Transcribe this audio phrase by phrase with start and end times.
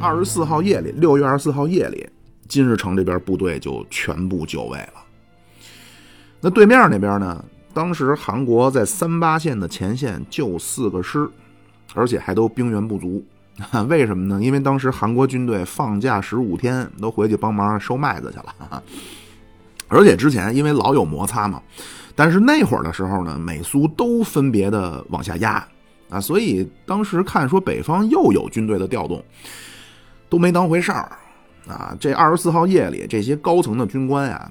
[0.00, 2.08] 二十四号夜里，六月二十四号夜里，
[2.46, 5.04] 金日成这边部队就全部就位了。
[6.40, 7.44] 那对面那边呢？
[7.74, 11.28] 当时韩国在三八线的前线就四个师，
[11.94, 13.24] 而且还都兵源不足。
[13.88, 14.42] 为什么呢？
[14.42, 18.82] 因为当时韩国军队放假十五天，都回去帮忙收麦子去了。
[19.88, 21.62] 而且之前因为老有摩擦嘛，
[22.14, 25.66] 但是那会儿的时候呢，美苏都分别的往下压
[26.08, 29.22] 啊，所以当时看说北方又有军队的调动，
[30.28, 31.10] 都没当回事儿
[31.66, 31.96] 啊。
[32.00, 34.50] 这二十四号夜里，这些高层的军官呀，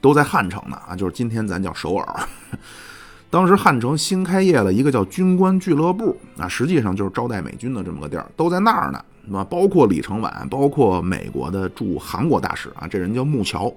[0.00, 2.20] 都在汉城呢啊，就是今天咱叫首尔。
[3.30, 9.04] 当时汉城新开业了一个叫军官俱乐部啊，实际上就是招待美军的这么个地儿，都在那儿呢。
[9.26, 13.72] 那包括李承晚，包括美国的驻韩国大使啊，这人叫木桥。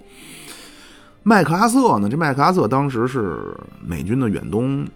[1.21, 4.87] 麦克阿瑟呢，这麦克阿瑟当时是美军的远东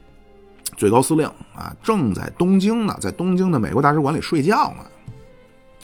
[0.76, 4.84] 最高司令啊，正在东京呢，在东京的美国大使馆里睡觉呢。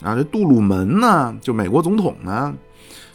[0.02, 2.54] 啊，这杜鲁门呢，就美国总统呢，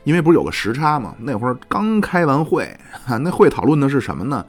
[0.05, 2.69] 因为不是有个时差嘛，那会儿刚开完会，
[3.21, 4.45] 那会讨论的是什么呢？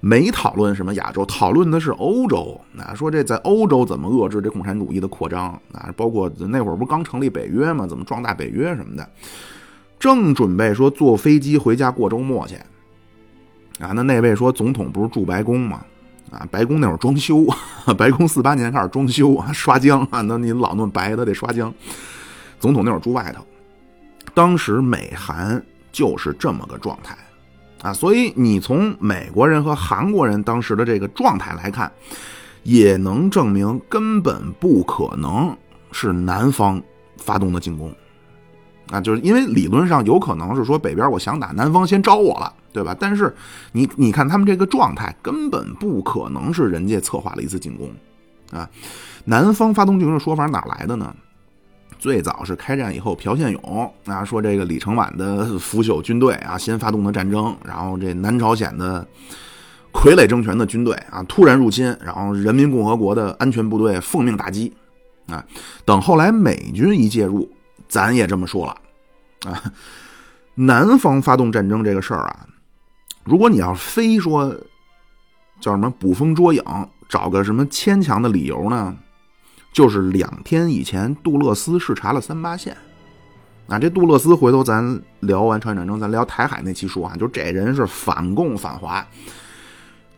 [0.00, 2.60] 没讨论什么亚洲，讨论的是欧洲。
[2.78, 5.90] 啊，说这在欧洲怎么遏制这共产主义的扩张啊？
[5.96, 9.08] 包括那会儿不刚成立北约嘛，怎么壮大北约什么的？
[9.98, 12.56] 正准备说坐飞机回家过周末去。
[13.80, 15.82] 啊，那那位说总统不是住白宫吗？
[16.30, 17.46] 啊，白宫那会儿装修，
[17.96, 21.72] 白宫四八年开始装修啊， 刷浆啊，那你老弄白的得刷浆。
[22.58, 23.44] 总统那会儿住外头，
[24.32, 27.16] 当时美韩就是这么个状态。
[27.82, 31.92] 啊，所以你从美国人和韩国人当时的这个状态来看，
[32.62, 35.54] 也能证明根本不可能
[35.92, 36.82] 是南方
[37.18, 37.94] 发动的进攻。
[38.90, 42.94] 啊，就是因为理论上有可能是说北边我想打，南方先招我了，对吧？
[42.98, 43.32] 但是
[43.70, 47.88] 你你看他们这个状态，根本不可能是人家策划了一次进攻。
[48.50, 48.68] 啊，
[49.24, 51.14] 南方发动进攻的说法哪来的呢？
[51.98, 59.06] 最早是开战以后，朴宪勇啊说这个李承晚的腐朽军队啊先发动的战争，然后这南朝鲜的
[59.92, 64.72] 傀儡政权的军队啊突然入侵，然后人民共和国的安全部队奉命打击
[65.28, 65.42] 啊。
[65.84, 67.48] 等后来美军一介入，
[67.88, 69.62] 咱也这么说了啊。
[70.56, 72.46] 南方发动战争这个事儿啊，
[73.24, 74.54] 如果你要非说
[75.60, 76.62] 叫什么捕风捉影，
[77.08, 78.94] 找个什么牵强的理由呢？
[79.72, 82.76] 就是两天以前，杜勒斯视察了三八线。
[83.66, 89.04] 啊，这杜勒斯回头咱聊完朝鲜战争，咱聊台海那期说啊，就这人是反共反华，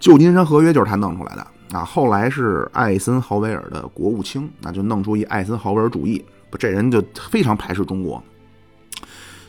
[0.00, 1.84] 旧金山合约就是他弄出来的啊。
[1.84, 7.00] 后来是艾森豪威尔的国务卿，那就弄出一艾森豪威尔主义，不，这人就
[7.30, 8.20] 非常排斥中国。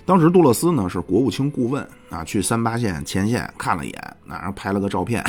[0.07, 5.22] 当时杜勒斯呢是国务卿顾问啊，去三八线前线看了一眼，然后拍了个照片。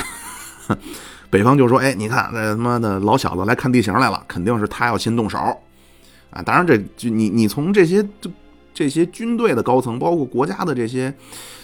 [1.29, 5.37] 北方就说：“哎，你看那他妈的老小子来看地形来了，肯定是他要先动手，
[6.31, 6.41] 啊！
[6.43, 8.31] 当然，这就你你从这些这
[8.73, 11.13] 这些军队的高层，包括国家的这些，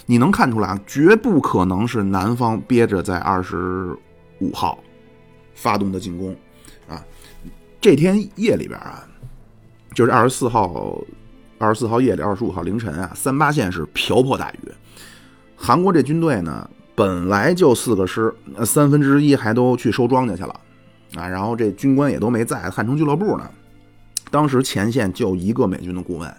[0.05, 3.95] 你能看出来啊，绝不可能是南方憋着在二十
[4.39, 4.77] 五号
[5.53, 6.35] 发动的进攻，
[6.89, 7.01] 啊！
[7.79, 9.07] 这天夜里边啊，
[9.93, 10.99] 就是二十四号
[11.65, 14.71] 二十四号夜里，二十五号凌晨啊，三八线是瓢泼大雨，
[15.55, 18.33] 韩国这军队呢。”本来就四个师，
[18.63, 20.55] 三分之一还都去收庄稼去了，
[21.15, 23.43] 啊，然后这军官也都没在汉城俱乐部呢。
[24.31, 26.33] 当时前线就一个美军的顾问，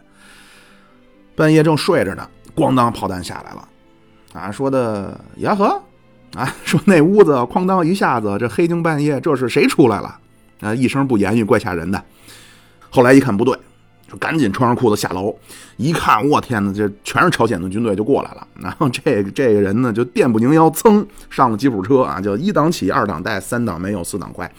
[1.34, 3.68] 半夜正睡着呢，咣当炮弹下来了，
[4.32, 5.78] 啊，说的呀呵，
[6.34, 10.18] 啊， 说那屋子哐当一下子，这黑更半夜这是谁出来了？
[10.60, 12.02] 啊，一声不言语，怪吓人的。
[12.88, 13.54] 后来一看不对。
[14.08, 15.36] 就赶紧穿上裤子下楼，
[15.76, 18.46] 一看，我天哪，这全是朝鲜的军队就过来了。
[18.54, 24.50] 然后这这个人呢，就电不宁腰，噌上了吉普车啊，就一档起，二档带，三档没有，四档快，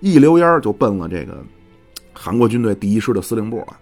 [0.00, 1.36] 一溜烟就奔了这个
[2.12, 3.76] 韩国军队第一师的司令部了。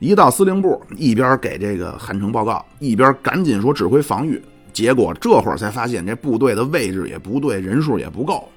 [0.00, 4.42] 一到司令部，一边给这个汉城报告，一边赶紧说指挥防御。
[4.72, 8.48] 结果这会儿才发现，这部队的位置也不对，人数也不够。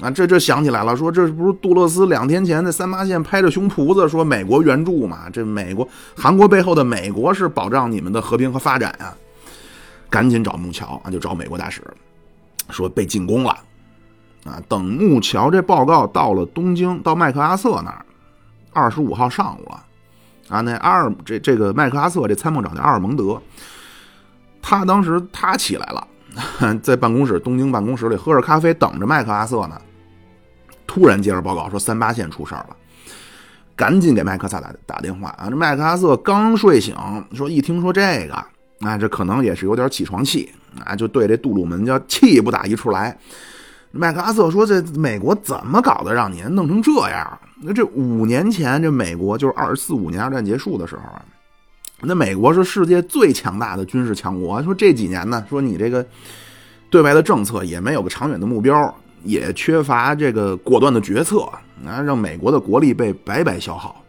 [0.00, 5.28] 啊，这这想起来了，说这不是杜勒斯两天前在三八线拍着胸脯子说美国援助嘛？
[5.32, 5.86] 这美国
[6.16, 9.12] 韩国背后的美国是保障你们的和平和发展啊！
[10.08, 11.82] 赶紧找木桥啊，就找美国大使，
[12.70, 13.50] 说被进攻了
[14.44, 14.62] 啊！
[14.68, 18.06] 等木桥这报告到了东京，到麦克阿瑟那儿，
[18.72, 19.84] 二十五号上午了
[20.48, 20.60] 啊！
[20.60, 23.42] 那阿尔这这个麦克阿瑟这参谋长叫阿尔蒙德，
[24.62, 26.06] 他当时他起来了，
[26.80, 29.76] 在办公室东京办公室里喝着咖啡，等着麦克阿瑟呢。
[30.88, 32.76] 突然接着报告说三八线出事儿了，
[33.76, 35.48] 赶紧给麦克萨打打电话啊！
[35.48, 36.96] 这麦克阿瑟刚睡醒，
[37.32, 38.34] 说一听说这个，
[38.80, 40.50] 啊，这可能也是有点起床气
[40.84, 43.16] 啊，就对这杜鲁门叫气不打一处来。
[43.90, 51.22] 麦克阿瑟说：“这美国怎么搞的，让您弄成这样那这五年前，这美国就是二四五年二战结束的时候啊，
[52.02, 54.62] 那美国是世界最强大的军事强国。
[54.62, 56.04] 说这几年呢，说你这个
[56.90, 58.94] 对外的政策也没有个长远的目标，
[59.24, 61.40] 也缺乏这个果断的决策
[61.86, 64.02] 啊，让美国的国力被白白消耗。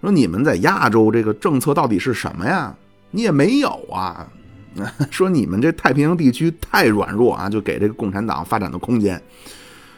[0.00, 2.74] 说你们在亚洲这个政策到底是什么呀？
[3.10, 4.26] 你也没有啊。
[5.10, 9.20] 说你们这太平洋地区太软弱啊，就给这个共产党发展的空间。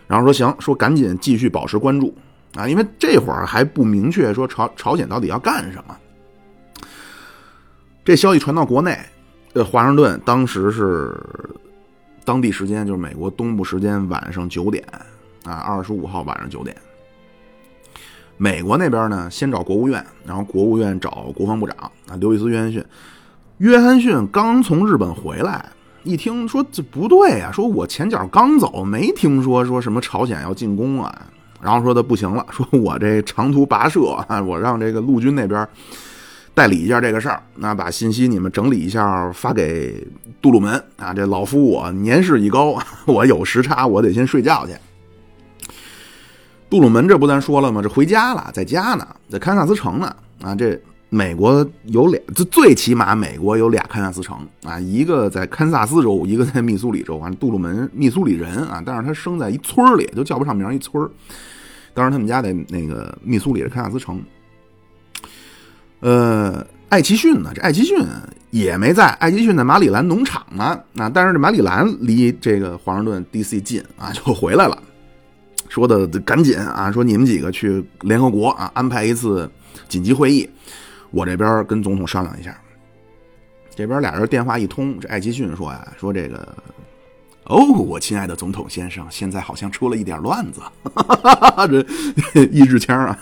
[0.07, 2.15] 然后说行，说赶紧继续保持关注
[2.55, 5.97] 啊，因为这会儿还不明确说朝朝鲜到底要干什么。
[8.05, 8.99] 这消息传到国内，
[9.55, 11.21] 呃，华盛顿当时是
[12.29, 14.85] 当地时间就是美国东部时间晚上九点
[15.45, 16.77] 啊，二十五号晚上九点。
[18.37, 21.75] 美国那边呢，先找国务院，然后国务院找国防部长
[22.07, 22.85] 啊，刘易斯·约翰逊。
[23.57, 25.71] 约翰逊刚从日本回来，
[26.03, 31.27] 一听说这不对呀，说我前脚刚走，没听说说什么朝鲜要进攻啊。
[31.63, 35.67] 然后说的不行了，说我这长途跋涉啊，我让这个陆军那边
[36.59, 40.05] 代理一下这个事儿，那把信息你们整理一下，发给
[40.43, 41.15] 杜鲁门啊。
[41.15, 42.77] 这老夫我年事已高，
[43.07, 44.73] 我有时差，我得先睡觉去。
[46.69, 47.81] 杜鲁门这不咱说了吗？
[47.81, 50.13] 这回家了，在家呢，在堪萨斯城呢。
[50.43, 50.77] 啊，这
[51.11, 57.31] 美国有俩，这最起码美国有俩堪萨斯城啊，一个在堪萨斯州，一个在密苏里州啊。
[57.39, 61.09] 杜鲁门密苏里人啊，但是他生在一村里，就叫不上名一村
[61.95, 64.21] 当时他们家在那个密苏里的堪萨斯城。
[66.01, 67.51] 呃，艾奇逊呢？
[67.55, 67.99] 这艾奇逊
[68.51, 70.81] 也没在，艾奇逊在马里兰农场呢。
[70.97, 73.61] 啊，但是这马里兰离这个华盛顿 D.C.
[73.61, 74.83] 近啊，就回来了。
[75.69, 76.91] 说的赶紧啊！
[76.91, 79.51] 说你们几个去联合国啊，安排一次
[79.89, 80.49] 紧急会议。
[81.11, 82.57] 我这边跟总统商量一下。
[83.75, 86.57] 这边俩人电话一通，这艾奇逊说呀：“说这个
[87.45, 90.61] 哦，我亲爱的总统先生，现在好像出了一点乱子。”
[90.95, 91.85] 哈哈哈哈这
[92.51, 93.19] 一支枪啊！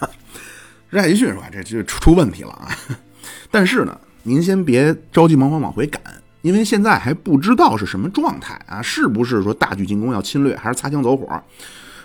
[0.96, 2.70] 这艾奇逊说：“这就出问题了啊！
[3.52, 6.02] 但是呢，您先别着急忙慌往回赶，
[6.40, 11.28] 因为现在还不知道是什么状态啊，是不是说大举进攻要侵略，还是擦枪走火？”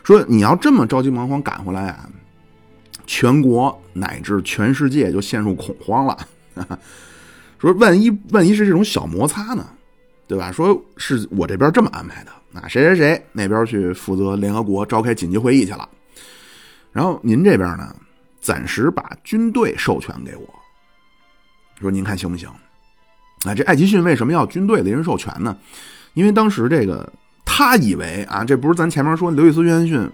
[0.03, 2.09] 说你要这么着急忙慌赶回来啊，
[3.07, 6.17] 全国乃至全世界就陷入恐慌了。
[7.59, 9.65] 说万一万一是这种小摩擦呢，
[10.27, 10.51] 对吧？
[10.51, 15.87] 说是我这边这么安排的，啊，谁谁谁那边去负责联合国召开紧急会议去了，
[16.91, 17.95] 然后您这边呢，
[18.41, 20.47] 暂时把军队授权给我，
[21.79, 22.49] 说您看行不行？
[23.45, 25.55] 啊，这艾奇逊为什么要军队的人授权呢？
[26.13, 27.07] 因为当时这个。
[27.43, 30.09] 他以为啊，这不是咱前面说刘易斯·约翰逊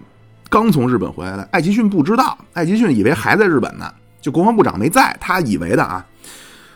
[0.50, 6.04] 刚从日本回来的，艾奇逊不知道，艾奇逊以为还在日本呢，就国防部长没在，他以为的啊。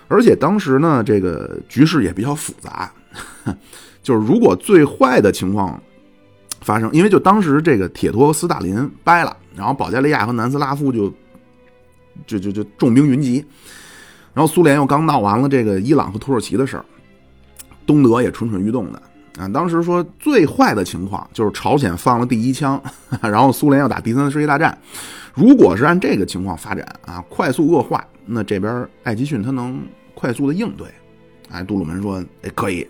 [0.06, 2.88] 而且当时呢，这个局势也比较复杂，
[4.05, 5.82] 就是如果最坏的情况
[6.60, 11.12] 发生，因为就当时这个铁托和斯大林掰了，然后保加利亚和南斯拉夫就
[12.26, 13.44] 就就就重兵云集，
[14.34, 16.84] 然后苏联又刚闹完了这个伊朗和土耳其的事儿，
[17.86, 19.02] 东德也蠢蠢欲动的。
[19.38, 22.78] 啊，当时说最坏的情况就是朝鲜放了第一枪，
[23.22, 24.76] 然后苏联要打第三次世界大战。
[25.32, 29.82] 如果是按这个情况发展啊，快速恶化，那这边艾奇逊他能
[30.14, 30.86] 快速的应对。
[31.50, 32.86] 哎，杜鲁门说，哎，可以。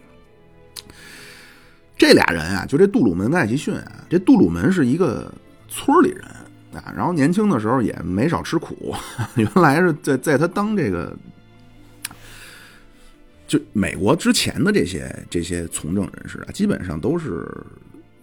[1.97, 5.33] 这俩人啊，就这杜鲁门跟艾奇逊啊，这杜鲁门是一个
[5.69, 6.25] 村里人
[6.75, 8.95] 啊，然后年轻的时候也没少吃苦，
[9.37, 11.17] 原来是在在他当这个。
[13.47, 17.47] 就美国之前的这些这些从政人士啊，基本上都是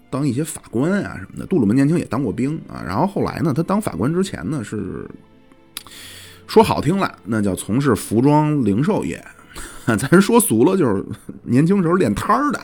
[0.10, 1.46] 当一些法官啊什么的。
[1.46, 5.08] 杜鲁门年轻也当过兵啊，然后后来呢，他当法官之前呢是
[6.48, 9.20] 说好听了，那叫从事服装零售业；
[9.86, 11.06] 咱说俗了，就是
[11.44, 12.60] 年轻时候练摊儿的。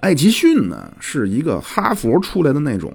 [0.00, 2.94] 艾奇逊呢是一个哈佛出来的那种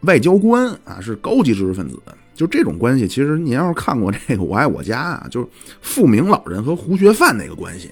[0.00, 1.98] 外交官啊，是高级知识分子。
[2.34, 5.46] 就这种关系，其实您要是看过这个《我爱我家》啊，就是
[5.80, 7.90] 富明老人和胡学范那个关系，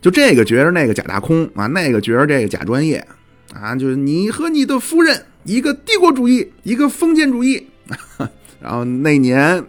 [0.00, 3.04] 就这个觉着那个假大空啊，那个觉着这个假专业
[3.52, 7.66] 啊，就是你和你的夫人，一个帝国主义，一个封建主义。
[8.60, 9.64] 然后那年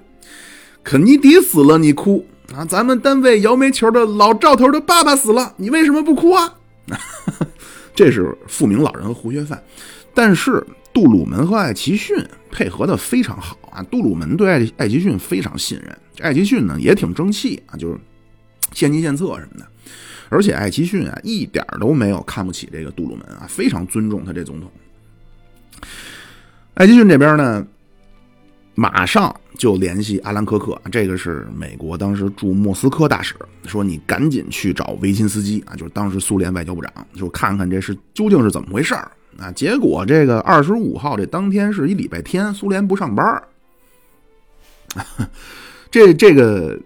[0.84, 2.64] 肯尼迪死了，你哭啊？
[2.66, 6.54] 咱们单位摇煤球的老赵头的爸爸死了，你为什么不哭啊？
[7.96, 9.60] 这是富明老人和胡学范，
[10.18, 10.66] 但是。
[10.94, 12.18] 杜鲁门和艾奇逊
[12.50, 13.84] 配合的非常好啊！
[13.84, 18.00] 杜鲁门对艾艾奇逊非常信任，艾奇逊呢也挺争气啊，就是
[18.74, 19.68] 献计献策什么的。
[20.30, 24.72] 而且艾奇逊啊一点都没有看不起这个杜鲁门啊，非常尊重他这总统。
[26.74, 27.64] 艾奇逊这边呢，
[28.74, 33.36] 马上就联系阿兰科克，这个是美国当时驻莫斯科大使，
[33.68, 39.52] 说你赶紧去找维钦斯基啊，就是当时苏联外交部长，就看看这是究竟是怎么回事儿啊。
[39.52, 43.44] 结果这个二十五号这当天是一礼拜天，苏联不上班儿
[45.92, 46.78] 这这个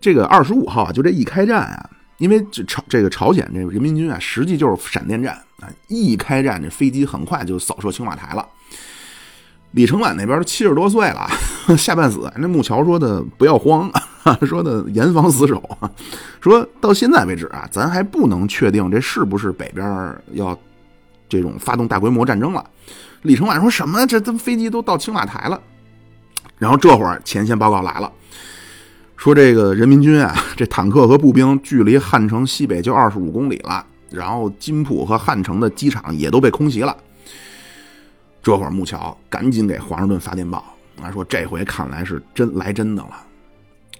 [0.00, 8.46] 这个二十五号啊，就这一开战啊，因为这朝这个朝鲜这个人民军啊，实际就是闪电战啊，一开战这飞机很快就扫射青瓦台了。
[9.72, 11.28] 李承晚那边都七十多岁了，
[11.76, 12.32] 下半死。
[12.36, 13.90] 那木桥说的不要慌，
[14.46, 15.62] 说的严防死守。
[16.40, 20.58] 说到现在为止啊，咱还不能确定这是不是北边要
[21.28, 22.64] 这种发动大规模战争了。
[23.22, 24.06] 李承晚说什么？
[24.06, 25.60] 这这飞机都到青瓦台了。
[26.56, 28.10] 然后这会儿前线报告来了，
[29.16, 33.84] 说这个人民军啊， 这坦克和步兵距离汉城西北就二十五公里了。
[34.10, 36.96] 然后金浦和汉城的机场也都被空袭了。
[38.42, 40.64] 这会儿木桥赶紧给华盛顿发电报
[41.02, 43.10] 啊，说这回看来是真来真的了。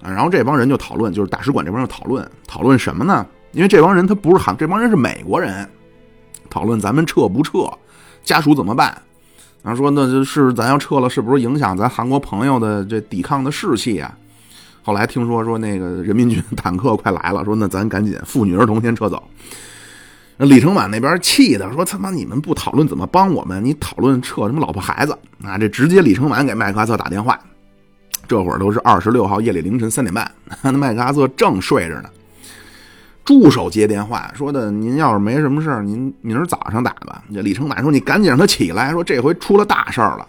[0.01, 3.27] 然后这帮人就讨论，就是大使馆这帮人讨论讨论什么呢？
[3.53, 5.69] 因为这帮人他不是韩，这帮人是美国人，
[6.51, 7.71] 讨论咱们撤不撤，
[8.23, 8.97] 家属怎么办？
[9.63, 14.17] 然后说那就是咱要撤了，是不是影响咱韩国朋友的这抵抗的士气啊？
[14.83, 19.23] 后来听说说那个人民军坦克快来了，说那咱赶紧妇女儿童先撤走。
[20.37, 25.13] 那李承晚那边气的说：“他妈，你们不讨论怎么帮我们，你讨论撤什么老婆孩子
[25.43, 25.59] 啊？
[25.59, 27.39] 这直接李承晚给麦克阿瑟打电话。
[28.29, 30.31] 这会儿都是二十六号夜里凌晨三点半，
[30.63, 32.09] 那 麦克阿瑟正睡着呢。
[33.29, 40.27] 助手接电话说的：‘您要是没什么事您明儿早上打吧。’这李承晚说：‘你赶紧让他起来，说这回出了大事了。’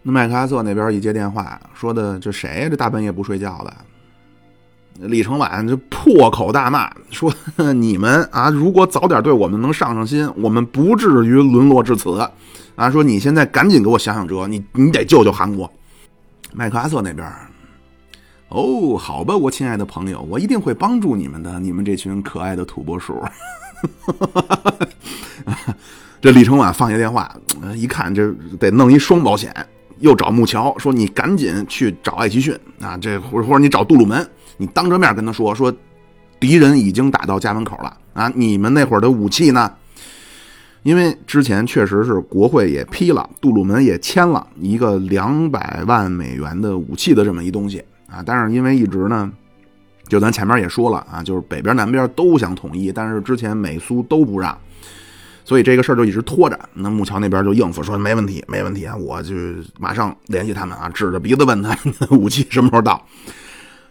[0.00, 2.68] 那麦克阿瑟那边一接电话说的：‘这谁呀？
[2.68, 3.74] 这大半夜不睡觉的？’
[5.08, 7.34] 李承晚就破口大骂说
[7.74, 12.16] ：“你们啊，如果早点对我们能上上心，我们不至于沦落至此。
[12.76, 15.68] 啊，说你现在赶紧给我想想辙，你你得救救韩国。”
[16.54, 17.28] 麦克阿瑟那边，
[18.48, 23.20] 哦，好吧，我亲爱的朋友，我一定会帮助你们的，你们这群可爱的土拨鼠。
[26.20, 27.34] 这李承晚放下电话，
[27.74, 29.54] 一看这得弄一双保险，
[29.98, 34.26] 又找木桥说：“你赶紧去找艾奇逊啊，这或者或者你找杜鲁门。”
[34.58, 35.72] 你当着面跟他说说，
[36.40, 38.32] 敌人已经打到家门口了啊！
[38.34, 39.70] 你们那会儿的武器呢？
[40.82, 47.84] 因为之前确实是国会也批了，杜鲁门也签了一个两百万美元的武器的这么一东西
[48.16, 48.22] 啊。
[48.24, 49.30] 但是因为一直呢，
[50.08, 54.56] 就咱前面也说了啊，就是北边南边都想统一，但是之前美苏都不让，
[55.44, 56.58] 所以这个事儿就一直拖着。
[56.74, 59.34] 那木桥那边就应付说没问题，没问题啊，我就
[59.78, 61.76] 马上联系他们啊，指着鼻子问他
[62.10, 63.04] 武器什么时候到。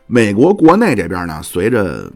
[0.08, 2.12] 美国国内这边呢，随着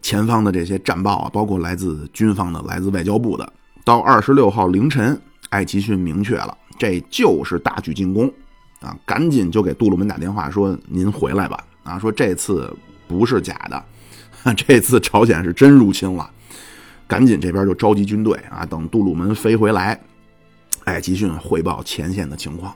[0.00, 3.52] 前方的这些战报啊，包括来自军方的、来自外交部的，
[3.84, 5.16] 到二十六号凌晨，
[5.50, 8.28] 艾奇逊明确了，这就是大举进攻
[8.82, 8.96] 啊！
[9.06, 12.70] 赶紧就给杜鲁门打电话说：“您回来吧！”啊，说这次
[13.08, 16.28] 不是假的，这次朝鲜是真入侵了。
[17.06, 19.98] 赶紧这边就召集军队啊，等杜鲁门飞回来，
[20.84, 22.74] 艾奇逊汇报前线的情况。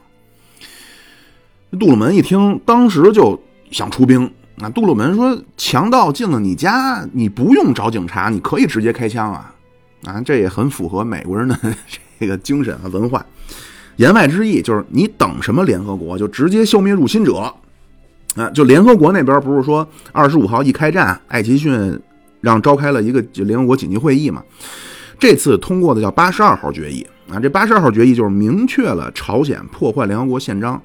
[1.73, 3.41] 杜鲁门一听，当时就。
[3.73, 4.71] 想出兵啊！
[4.71, 9.53] 杜鲁门说：“强盗进了你家，你不用找警察，你可以直接开枪啊！
[10.05, 11.59] 啊，这也很符合美国人的
[12.21, 13.27] 这个精神和文化。
[13.97, 17.53] 言外之意就是，你等什么联合国，就直接消灭入侵者
[18.37, 18.51] 啊！
[18.51, 21.99] 就联合国那边不是说二十五号一开战，艾奇逊
[22.41, 24.43] 让召开了一个联合国紧急会议嘛？
[25.19, 27.41] 这次通过的叫八十二号决议啊！
[27.41, 30.81] 这八十二号决议就是明确了朝鲜破坏联合国宪章，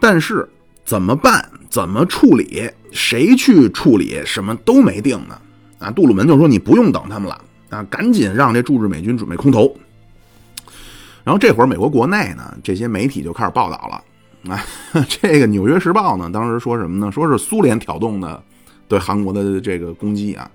[0.00, 0.48] 但是。”
[0.88, 1.46] 怎么办？
[1.68, 2.66] 怎么处理？
[2.92, 4.22] 谁去处理？
[4.24, 5.38] 什么都没定呢。
[5.78, 9.76] 啊，杜鲁门就说：“你不用等他们了啊，赶紧让这驻日美军准备空投。”
[11.28, 14.50] 然后这会儿美国国内呢，这些媒体就开始报道了。
[14.50, 14.64] 啊，
[15.06, 17.12] 这个《纽约时报》呢，当时说什么呢？
[17.12, 18.42] 说是苏联挑动的
[18.88, 20.50] 对韩国的这个攻击啊，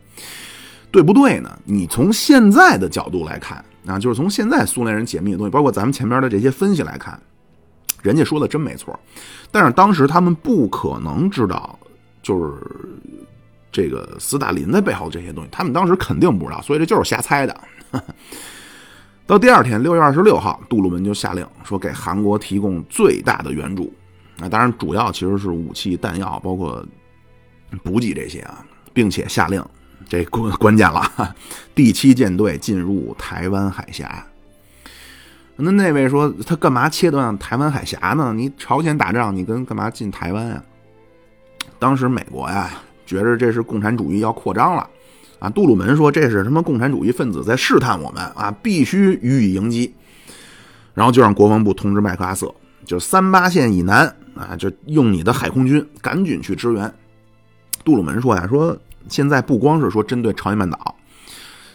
[0.90, 1.60] 对不对呢？
[1.64, 7.22] 你从现在的角度来看啊，就是从现在苏联人解密的东西，包括咱们前边的这些分析来看。
[8.02, 9.00] 人家说的真没错，
[9.52, 11.78] 但是当时他们不可能知道，
[12.24, 12.52] 就是
[13.72, 17.62] 这个斯大林在背后这些东西，他们当时肯定不知道，所以这就是瞎猜的。
[19.26, 23.92] 到第二天，六月二十六号，杜鲁门就下令说给韩国提供最大的援助，
[24.40, 26.86] 啊，当然主要其实是武器、弹药，包括
[27.84, 29.64] 补给这些啊，并且下令，
[30.10, 31.36] 这关关键了，
[31.74, 34.26] 第七舰队进入台湾海峡。
[35.56, 38.34] 那那位说他干嘛切断台湾海峡呢？
[38.34, 40.64] 你朝鲜打仗，你跟干嘛进台湾啊？
[41.80, 42.72] 当时美国呀，
[43.06, 44.90] 觉着这是共产主义要扩张了，
[45.44, 49.94] 啊，杜鲁门说这是什么共产主义分子在试探我们啊，必须予以迎击。
[50.94, 56.90] 然后就让国防部通知麦克阿瑟，就三八线以南啊，就用你的海空军赶紧去支援。
[57.84, 58.78] 杜鲁门说呀，说
[59.10, 60.96] 现在不光是说针对朝鲜半岛。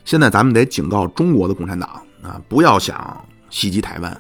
[0.07, 1.91] 现在咱们得警告中国的共产党
[2.23, 4.11] 啊，不要想袭击台湾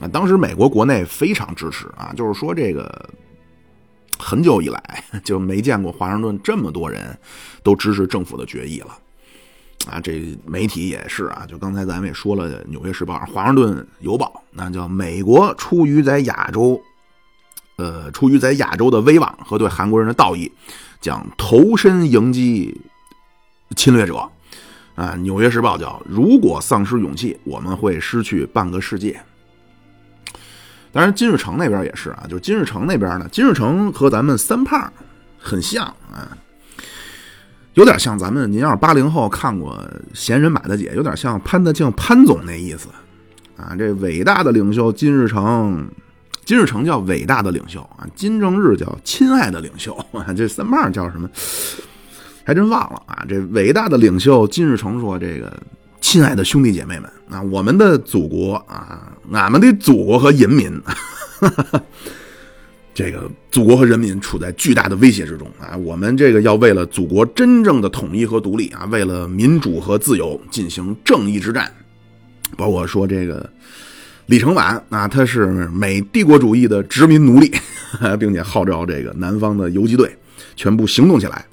[0.00, 0.08] 啊！
[0.10, 3.10] 当时美国国内非常支持啊，就是说这个
[4.18, 7.16] 很久以来 就没见过华盛顿这么多人
[7.62, 8.98] 都支持政府的决议了
[9.88, 10.00] 啊！
[10.00, 16.80] 这媒体也是啊，就刚才咱们也说了，《纽约时报》《华盛顿邮报》，那叫美国出于在亚洲，
[17.76, 20.50] 呃，出于在亚洲的威望和对韩国人的道义，
[21.00, 22.78] 将投身迎击
[23.76, 24.28] 侵略者。
[24.94, 29.18] 啊，《纽约时报》叫：“如果丧失勇气，我们会失去半个世界。”
[30.92, 34.92] 当然，金日成那边也是啊，就是金日成那边呢，金日成和咱们三胖
[35.38, 36.36] 很像啊，
[37.74, 38.50] 有点像咱们。
[38.50, 39.76] 您要是八零后看过
[40.14, 42.88] 《闲人马大姐》，有点像潘德庆潘总那意思
[43.56, 43.74] 啊。
[43.76, 45.88] 这伟大的领袖金日成，
[46.44, 51.28] 金日成叫伟大的领袖啊，金正日叫亲爱的领袖啊， 这三胖叫什么？
[52.44, 53.26] 还真忘了啊！
[53.28, 55.54] 这伟大的领袖金日成说：“这个
[56.00, 60.70] 亲爱的兄弟姐妹们啊，我们的祖国啊，俺们的祖国和人民，
[61.40, 61.82] 哈哈哈
[62.94, 65.76] 这个祖国和人民处在巨大的威胁之中啊！
[65.76, 71.70] 我们这个要为了祖国真正的统一和独立啊，为了民主和自由进行正义之战。
[72.56, 73.48] 包括说这个
[74.26, 77.52] 李承晚啊，他是美帝国主义的殖民奴隶，
[78.18, 80.16] 并且号召这个南方的游击队
[80.56, 81.44] 全部行动起来。”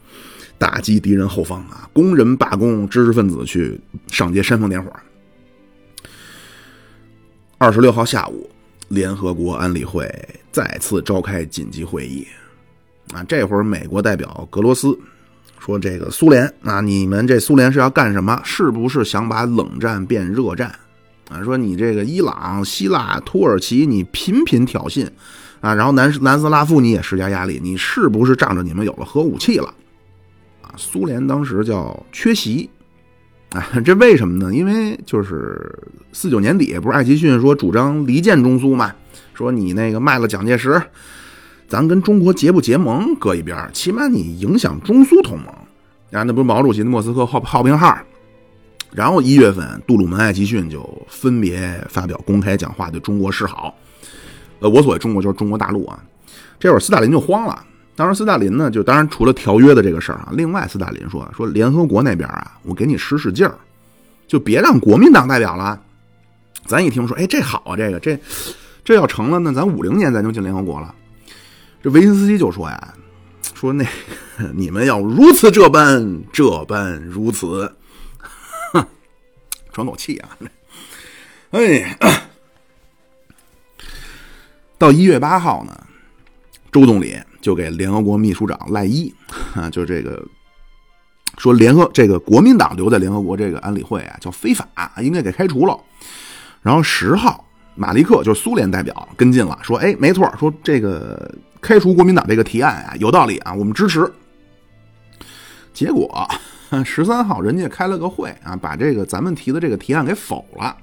[0.57, 1.89] 打击敌人后方啊！
[1.91, 4.91] 工人罢工，知识分子去上街煽风点火。
[7.57, 8.49] 二十六号下午，
[8.89, 10.09] 联合国安理会
[10.51, 12.27] 再次召开紧急会议。
[13.13, 14.97] 啊，这会儿美国代表格罗斯
[15.59, 18.41] 说：“这个苏联啊，你们这苏联是要干什么？
[18.43, 20.73] 是不是想把冷战变热战？
[21.29, 25.07] 啊，说你这个伊朗、希腊、土耳其，你频频挑衅
[25.61, 29.73] 啊，然后南南斯拉夫你也施加压力，你是不是仗着你们有了核武器了？”
[30.77, 32.69] 苏联当时叫缺席，
[33.51, 34.53] 啊， 这为什么呢？
[34.53, 35.77] 因为就是
[36.11, 38.93] 四九年底，不是艾奇逊说主张离间中苏嘛？
[39.33, 40.81] 说你那个卖了蒋介石，
[41.67, 45.47] 咱跟中国结不结盟搁一边，起码你影响中苏同盟。
[46.11, 47.97] 啊，那不是毛主席的莫斯科号号兵号。
[48.93, 53.75] 然后一月份，杜鲁门、艾奇逊就分别发表公开讲话，对中国示好。
[54.59, 56.01] 呃，我所谓中国就是中国大陆啊。
[56.57, 57.61] 这会儿斯大林就慌了。
[57.95, 63.57] 当时斯大林呢，就当然除了条约的这个事儿啊，另外斯大林说说联合国那边啊，我给你使使劲儿，
[64.27, 65.81] 就别让国民党代表了。
[66.65, 68.19] 咱一听说，哎，这好啊，这个这
[68.83, 70.93] 这要成了，那咱五零年咱就进联合国了。
[71.81, 72.93] 这维辛斯基就说呀，
[73.53, 73.85] 说那
[74.53, 77.73] 你们要如此这般这般如此，
[79.71, 80.37] 喘口气啊。
[81.51, 81.97] 哎，
[84.77, 85.87] 到一月八号呢，
[86.73, 87.17] 周总理。
[87.45, 89.13] 就给联合国秘书长赖伊
[89.53, 90.19] 啊，就这个
[91.37, 95.79] 说联合这个国民党留在联合国这个安理会啊，叫非法，应该给开除了。
[96.63, 101.31] 然后十号，马利克就是苏联代表跟进了，说哎，没错，说这个
[101.61, 104.11] 开除国民党这个提案啊，有道理啊，我们支持。
[105.71, 106.27] 结果
[106.83, 110.75] 十三号，人家开了个会啊，把这个咱们提的这个提案给否了。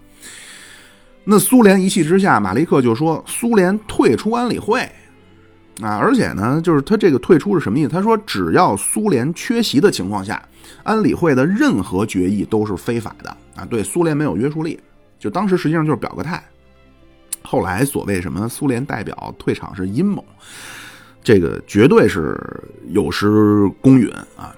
[1.25, 4.89] 那苏联一气之下，马利克就说苏联退出安理会。
[5.81, 7.89] 啊，而且呢，就是他这个退出是什么意思？
[7.89, 10.41] 他说，只要苏联缺席的情况下，
[10.83, 14.79] 安理会的任何决议都是非法的啊，对苏联没有约束力。
[15.19, 16.43] 就当时实际上就是表个态。
[17.43, 20.23] 后来所谓什么苏联代表退场是阴谋，
[21.25, 22.39] 这个绝对是
[22.91, 24.55] 有失公允啊。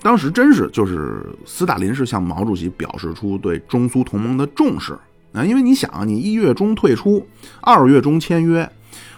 [0.00, 4.96] 当时真是就是斯大林是向毛主席表示出对中苏同盟的重视
[5.32, 7.26] 啊，因为你想，你一月中退出，
[7.60, 8.70] 二月中签约。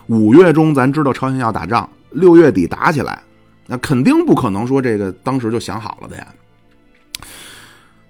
[0.06, 3.22] 五月中，咱知道朝鲜要打仗，六月底打起来，
[3.66, 6.26] 那肯定不可能说这个当时就想好了的呀。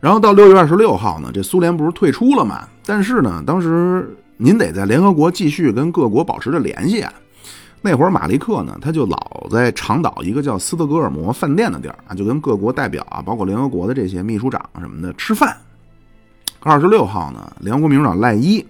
[0.01, 2.69] 然后到六月二十六号呢，这苏联不是退出了嘛？
[2.85, 7.13] 但是呢，当时您得在联合国继续跟各国保持着联系啊。
[7.81, 15.57] 那会儿马利克呢，他就老在长岛一个叫斯德哥尔摩饭店的地儿啊，就跟各国代表啊，包括联合国的这些秘书长什么的吃饭。
[16.61, 18.65] 二十六号呢，联合国秘书长赖伊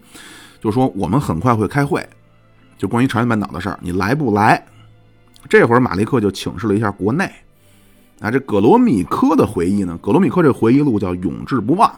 [0.60, 2.04] 就说：“我们很快会开会。”
[2.76, 4.64] 就关于朝鲜半岛的事儿，你来不来？
[5.48, 7.30] 这会儿马利克就请示了一下国内。
[8.20, 9.98] 啊，这葛罗米科的回忆呢？
[10.00, 11.90] 葛罗米科这回忆录叫《永志不忘》。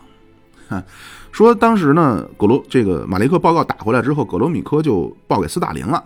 [1.31, 6.03] 说当时呢，葛罗这个马利克报告打回来之后，葛罗米科就报给斯大林了。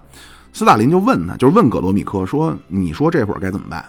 [0.52, 3.84] 斯大林就问他，就是问葛罗米科说：“你说这会儿该怎么办？”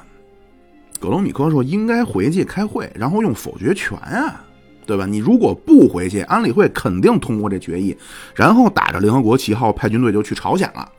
[1.02, 4.46] 葛罗米科说：“应该回去开会，然后用否决权啊。”
[4.86, 5.06] 对吧？
[5.06, 7.96] 你如果不回去，安理会肯定通过这决议，
[8.36, 10.92] 然后打着联合国旗号派军队就去朝鲜了。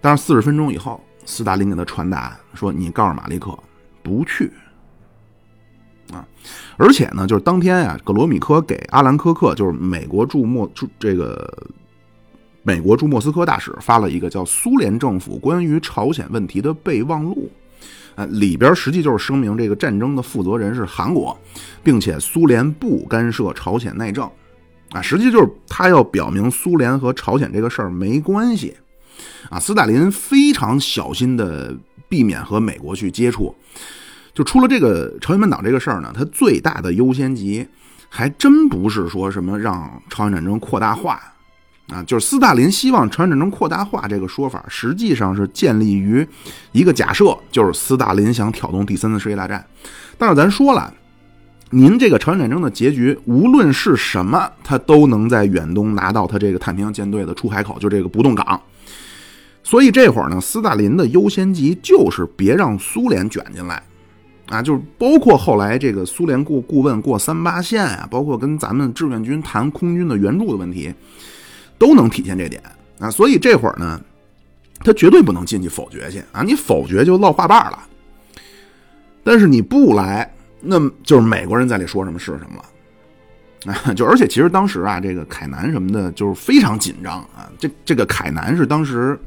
[0.00, 3.58] 但是四十分钟以后，斯大林给他传达说：“你告诉马利克
[4.02, 4.52] 不去。”
[6.12, 6.26] 啊。
[6.76, 11.50] 而且呢，就是当天啊，格罗米科给阿兰科克，就是美国驻莫驻这个
[12.62, 17.34] 美国驻莫斯科大使发了一个叫《苏联政府关于朝鲜问题的备忘录》，
[18.14, 21.36] 啊，里边实际就是声明这个战争的负责人是韩国，
[21.82, 24.30] 并且苏联不干涉朝鲜内政，
[24.90, 28.74] 啊，实际就是他要表明苏联和朝鲜这个事儿没关系，
[29.50, 31.76] 啊，斯大林非常小心的
[32.08, 33.54] 避免和美国去接触。
[34.32, 37.66] 就出了这个朝鲜半岛这个事儿呢，他最大的优先级
[38.08, 41.20] 还真不是说什么让朝鲜战争扩大化
[41.88, 46.26] 啊，就是斯大林希望朝鲜战争扩大化这个说法，实际上是建立于
[46.72, 49.64] 一个假设，就是斯大林想挑动第三次世界大战。
[50.16, 50.92] 但是咱说了，
[51.70, 58.60] 您这个朝鲜战争的结局无论是什么，他都能在远东拿到他这个太平洋舰队的出海口，就这个不动港。
[59.62, 63.82] 所以这会儿呢，斯大林的优先级就是别让苏联卷进来。
[64.46, 70.92] 啊，就是包括后来这个苏联顾顾问过三八线啊，包括跟咱们志愿军谈空军的援助的问题，
[71.78, 72.62] 都能体现这点
[72.98, 73.10] 啊。
[73.10, 74.00] 所以这会儿呢，
[74.80, 76.42] 他绝对不能进去否决去啊！
[76.42, 77.78] 你否决就落话瓣了。
[79.22, 83.94] 但是你不来，那就是美国人在里说什么是什么了 啊！
[83.94, 87.50] 就而且其实当时啊，这个凯南什么的，就是非常紧张啊。
[87.58, 89.18] 这这个凯南是当时。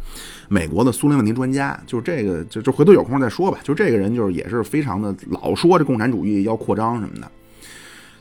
[0.50, 3.60] 美国的苏联问题专家，就这个，就就回头有空再说吧。
[3.64, 7.30] 就这个人，就是也是非常的老说这共产主义要扩张什么的。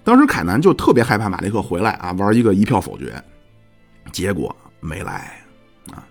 [0.03, 3.15] 当时凯南就特别害怕马利克回来啊，玩一个一票否决，
[4.13, 5.43] 结果没来
[5.91, 6.05] 啊。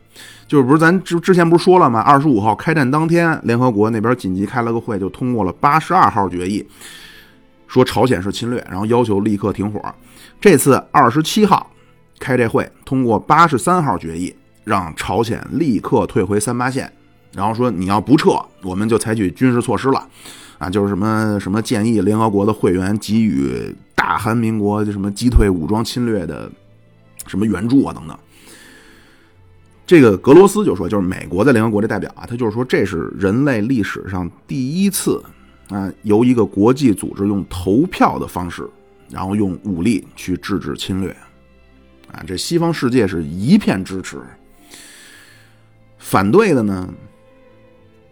[0.48, 2.00] 就是不是咱之之前不是说了吗？
[2.00, 6.66] 二十五号开战当天，联合国那边紧急开了个会，就通过了八十二号决议，
[7.68, 9.82] 说朝鲜是侵略，然后要求立刻停火。
[10.40, 11.72] 这次二十七号
[12.20, 14.36] 开这会，通过八十三号决议。
[14.66, 16.92] 让朝鲜立刻退回三八线，
[17.36, 18.32] 然后说你要不撤，
[18.64, 20.04] 我们就采取军事措施了，
[20.58, 26.52] 啊，就是什么什么建议联合国的会员给予大韩民国就什么击退武装侵略的
[27.28, 28.18] 什么援助啊等等。
[29.86, 35.24] 这个格罗斯就说，就是美国在联合国的代表啊，他就是说这是人类历史上第一次
[35.70, 38.68] 啊，由一个国际组织用投票的方式，
[39.12, 41.16] 然后用武力去制止侵略，
[42.12, 44.18] 啊，这西方世界是一片支持。
[46.00, 46.92] 反对的呢，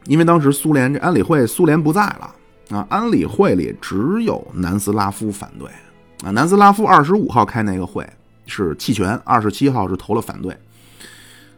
[0.06, 2.36] 因为当时苏联这安理会苏联不在了
[2.70, 5.68] 啊，安理会里只有南斯拉夫反对
[6.24, 6.30] 啊。
[6.30, 8.08] 南斯拉夫二十五号开那个会
[8.46, 10.56] 是弃权，二十七号是投了反对。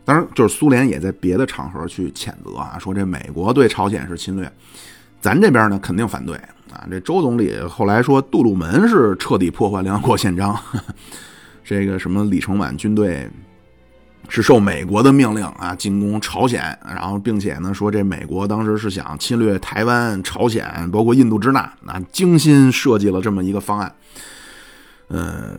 [0.04, 4.52] 当然，就是苏联也在别的场合去谴责啊，说这美国对朝鲜是侵略，
[5.20, 6.36] 咱这边呢肯定反对
[6.72, 6.86] 啊。
[6.90, 10.58] 这周总理后来说，杜鲁门是彻底破坏联合国宪章，
[11.64, 13.30] 这个什么李承晚军队。
[14.28, 23.96] 是受美国的命令啊，进攻朝鲜，然后并且呢说这美国当时是想侵略台湾、朝鲜，包括印度支那，啊，精心设计了这么一个方案。
[25.10, 25.56] 呃，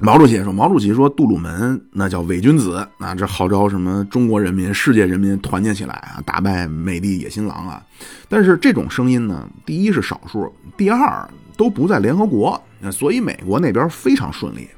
[0.00, 7.84] 毛主席说，毛主席说杜鲁门那叫伪君子啊，这号召什么中国人民、世界人民团结起来啊，打败美帝野心狼啊。
[8.28, 14.68] 但是这种声音呢，第一是少数，第二都不在联合国，所以美国那边非常顺利。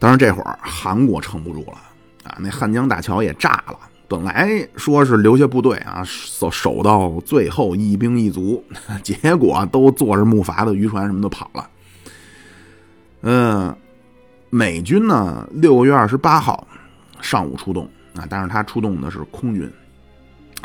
[0.00, 1.78] 当然，这会儿韩国撑不住了
[2.24, 2.36] 啊！
[2.40, 3.78] 那汉江大桥也炸了。
[4.08, 8.64] 本来说是留下部队啊，守守到最后一兵一卒，
[9.04, 11.64] 结果都坐着木筏的渔船什么的跑了。
[13.22, 13.74] 嗯，
[14.48, 16.66] 美军呢，六月二十八号
[17.20, 19.70] 上午出动啊，但是他出动的是空军，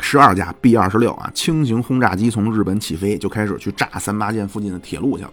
[0.00, 5.32] 十二架 B 二十六啊轻型轰炸机从日本起飞，就开始去炸三八线附近的铁路去了。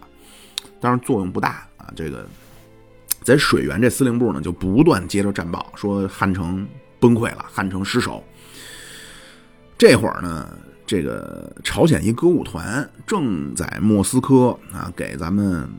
[0.79, 2.27] 但是作用不大啊，这个。
[3.21, 6.67] 在水源这司令部呢，就不断接着战报，说汉城
[6.99, 8.21] 崩溃了，汉城失守。
[9.77, 10.49] 这会儿呢，
[10.85, 15.69] 这个朝鲜一歌舞团正在莫斯科啊，给咱们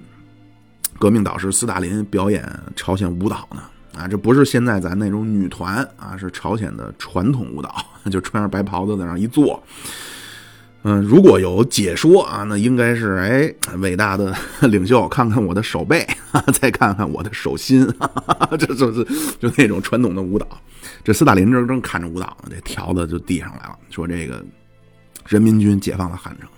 [0.99, 3.63] 革命导师斯大林表演朝鲜舞蹈呢。
[3.97, 7.73] 啊，这不是现在咱那种女团啊，是朝鲜的传统舞蹈，
[8.11, 9.63] 就穿上白袍子在那一坐。
[10.83, 14.35] 嗯，如果有解说啊，那应该是哎，伟大的
[14.69, 16.05] 领袖，看看我的手背，
[16.61, 19.05] 再看看我的手心，哈 哈这就是
[19.39, 20.47] 就那种传统的舞蹈。
[21.05, 24.45] 这斯大林这正看着舞蹈呢，这条子就递上来了，说这个
[25.29, 26.49] 人民军解放了汉城。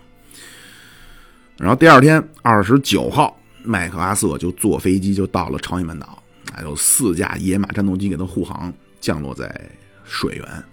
[1.58, 6.22] 然后第二天二十九号，麦克阿瑟就坐飞机就到了朝鲜半岛，
[6.54, 9.68] 还有四架野马战斗机给他护航，降落在
[10.04, 10.64] 水源。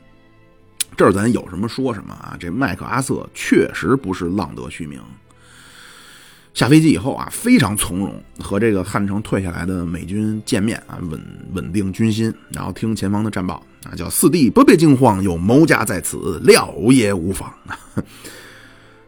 [0.96, 2.38] 这儿咱有什么说什么啊！
[2.40, 5.02] 这麦克阿瑟确实不是浪得虚名。
[6.54, 11.20] 下飞机以后啊，非常从容，和这个汉城退下来的美军见面啊，稳
[11.54, 17.52] 稳定军心，然后听前方的战报啊，叫四弟不必惊慌，有谋家在此，料也无妨。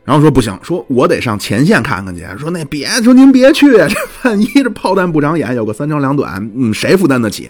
[0.06, 2.24] 然后说不行，说我得上前线看看去。
[2.38, 7.50] 说那别说您别去， 这万一这炮弹不长眼，有个三长两短，嗯，谁负担得起？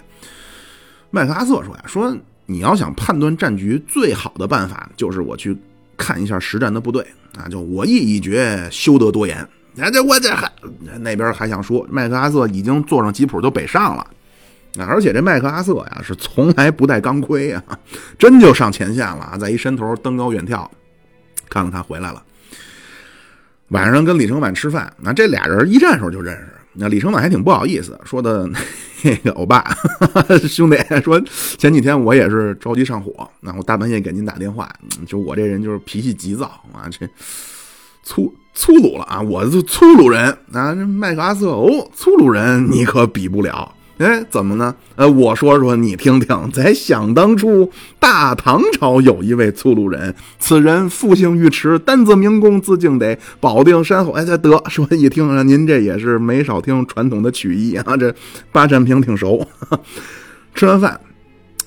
[1.11, 5.57] 麦克阿瑟说呀，说你要想判断战局，最好的办法就是我去
[5.97, 7.05] 看一下实战的部队
[7.37, 9.45] 啊，就我意已决，休得多言。
[9.75, 10.49] 那，这我这还
[11.01, 14.07] 那边还想说，麦克阿瑟已经坐上吉普都北上了
[14.77, 17.61] 啊，而且这麦克阿瑟呀是从来不带钢盔呀，
[18.17, 20.65] 真就上前线了，在一山头登高远眺，
[21.49, 22.23] 看了他回来了。
[23.69, 26.47] 晚上跟李承晚吃饭，那这俩人一战时候就认识。
[26.73, 28.47] 那李承晚还挺不好意思，说的
[29.01, 29.63] 那个欧巴
[30.47, 31.21] 兄弟，说
[31.57, 34.69] 前几天我也是着急上火，那我大半夜给您打电话，
[35.07, 37.07] 就我这人就是脾气急躁啊，这
[38.03, 43.73] 粗粗鲁了啊，我是粗鲁人啊，麦克阿瑟哦，粗鲁人你可比不了。
[43.97, 44.75] 哎，怎么呢？
[44.95, 54.11] 呃，我说说你听听，在想当初，大唐朝有一位粗鲁人，此人复姓尉迟，单字明公，字敬德，保定山后。
[54.11, 58.13] 哎，得说一听啊，您这也是没少听传统的曲艺啊，这
[58.51, 59.47] 八扇屏挺熟。
[60.53, 60.99] 吃完饭，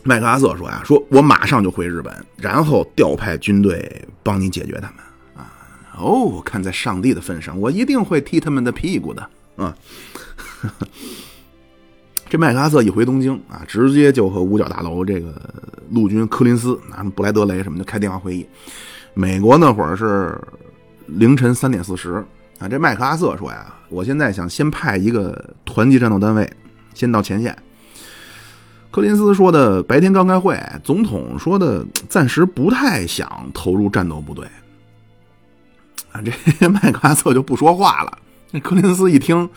[0.02, 4.96] 麦克阿瑟说呀，说我马上就回日本，然后调派军队帮你解决他们
[5.34, 5.48] 啊。
[5.98, 9.74] 哦，看在上帝的份上，我一定会踢他们的屁股的啊。
[12.28, 15.34] 这麦克阿瑟一回东京啊，直接就和五角大楼这个
[15.90, 18.46] 陆军柯林斯啊、布莱德雷什么的开电话会议。
[19.14, 20.38] 美国那会儿是
[21.06, 22.22] 凌晨三点四十
[22.58, 26.48] 啊，这麦克阿瑟说呀：“我现在想先派一个团级战斗单位
[26.92, 27.56] 先到前线。”
[28.92, 34.46] 柯林斯说的：“白天刚开会，总统说的暂时不太想投入战斗部队。”
[36.12, 38.18] 啊，这 麦克阿瑟就不说话了。
[38.52, 39.48] 这柯林斯一听，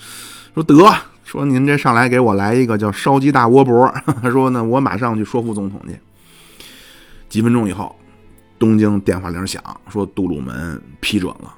[0.53, 0.75] 说：“得。”
[1.31, 3.89] 说您这上来给我来一个叫烧鸡大窝脖，
[4.29, 5.97] 说呢我马上去说服总统去。
[7.29, 7.95] 几分钟以后，
[8.59, 11.55] 东京电话铃响，说杜鲁门批准了。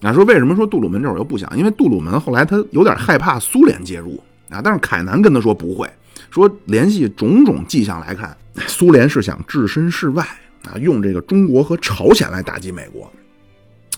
[0.00, 1.46] 啊，说为什么说杜鲁门这会儿又不响？
[1.58, 5.86] 因为杜鲁门后来他有点害怕苏联介入啊，但是凯南跟他说不会，
[6.30, 8.34] 说联系种种迹象来看，
[8.66, 10.26] 苏联是想置身事外
[10.64, 13.12] 啊，用这个中国和朝鲜来打击美国。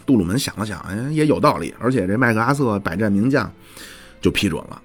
[0.05, 3.49] 杜鲁门想了想，哎，也有道理，而且这麦克阿瑟百战名将
[4.21, 4.83] 就批准了。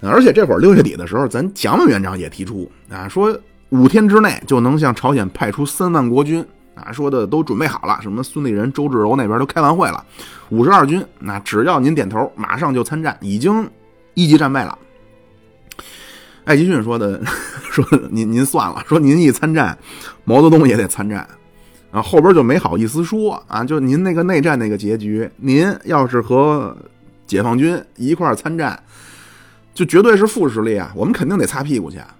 [0.00, 3.38] 而且这会儿六月底的时候，咱蒋委员长也提出啊，说
[3.70, 7.98] 五天之内就能向朝鲜派出三万国军啊，说的都准备好了。
[8.02, 10.04] 什么孙立人、周至柔那边都开完会了，
[10.50, 13.68] 五十二军，那只要您点头，马上就参战，已经
[14.12, 14.78] 一级战备了。
[16.44, 17.20] 艾奇逊说的，
[17.70, 19.76] 说您您算了，说您一参战，
[20.24, 21.26] 毛泽东也得参战，
[21.90, 26.76] 啊，后边就没好意思说啊，就您那个内战那个结局，您要是和
[27.26, 28.78] 解放军一块参战。
[29.74, 30.92] 就绝对是副实力啊！
[30.94, 32.14] 我们肯定得擦屁股去啊！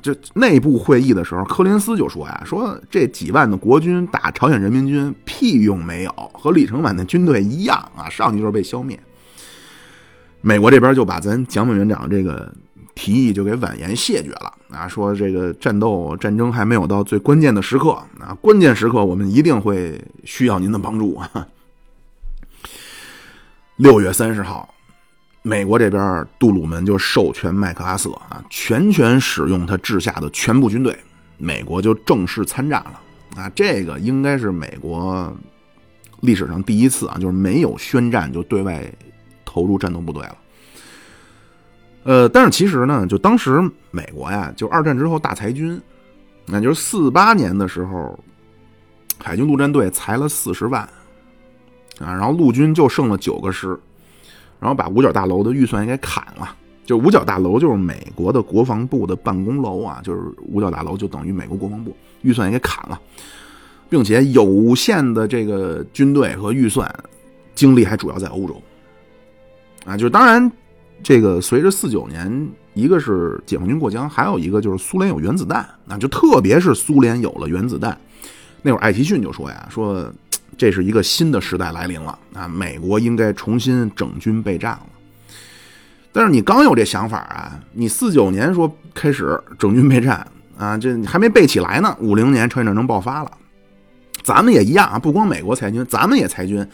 [0.00, 8.98] 这内部会议的时候，柯林斯就说呀：“说这几万的国军打朝鲜人民军屁用没有，和李承晚的军队一样啊，上去就是被消灭。”
[10.42, 12.52] 美国这边就把咱蒋委员长这个
[12.94, 21.46] 提议就给婉言谢绝了啊，说这个战斗战争还没有到最关键的时刻啊，关键时刻我们一定会需要您的帮助啊！
[23.76, 24.72] 六月三十号。
[25.46, 30.98] 美国这边，杜鲁门就授权麦克阿瑟啊，全权使用他治下的全部军队，
[31.38, 33.00] 美国就正式参战了
[33.40, 33.48] 啊！
[33.54, 35.32] 这个应该是美国
[36.22, 38.92] 历史上第一次啊，就是没有宣战就对外
[39.44, 40.36] 投入战斗部队了。
[42.02, 45.80] 呃，但是其实呢，就当时美国呀，就二战之后大裁军，
[46.46, 48.18] 那就是四八年的时候，
[49.20, 50.82] 海军陆战队裁了四十万
[52.00, 53.78] 啊，然后陆军就剩了九个师。
[54.58, 62.98] 然后把五角大楼的预算也给砍了，就五角大楼就是美国的国防部的办公楼啊，就是五角大楼就等于美国国防部，预算也给砍了，
[63.90, 66.90] 并且有限的这个军队和预算，
[67.54, 68.62] 精力还主要在欧洲，
[69.84, 70.50] 啊，就是当然
[71.02, 77.98] 这个随着四九年，一个是解放军过江，还有一个就是苏联有原子弹，啊，就特别是苏联有了原子弹，
[78.62, 80.10] 那会儿艾奇逊就说呀，说。
[80.56, 82.48] 这是一个新的时代来临了啊！
[82.48, 84.86] 美国应该重新整军备战了。
[86.12, 91.94] 但是你刚有这想法啊，你四九年说开始整军备战啊，这还没备起来呢。
[92.00, 93.30] 五零年朝鲜战争爆发了，
[94.22, 96.66] 咱们也一样啊，不光美国裁军，咱们也裁军。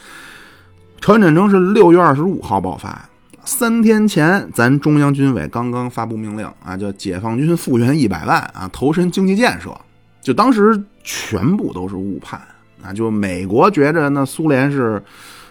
[1.00, 3.08] 朝鲜战争是六月二十五号爆发，
[3.44, 9.76] 三天前咱中央军委刚刚发布命令啊，叫解放军复员一百万啊，投身经济建设。
[10.20, 12.40] 就当时全部都是误判。
[12.82, 15.02] 啊，就美国觉着呢苏联是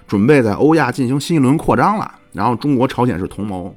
[0.08, 3.74] 准备在欧亚进行新一轮扩张了，然后中国、朝鲜是同谋。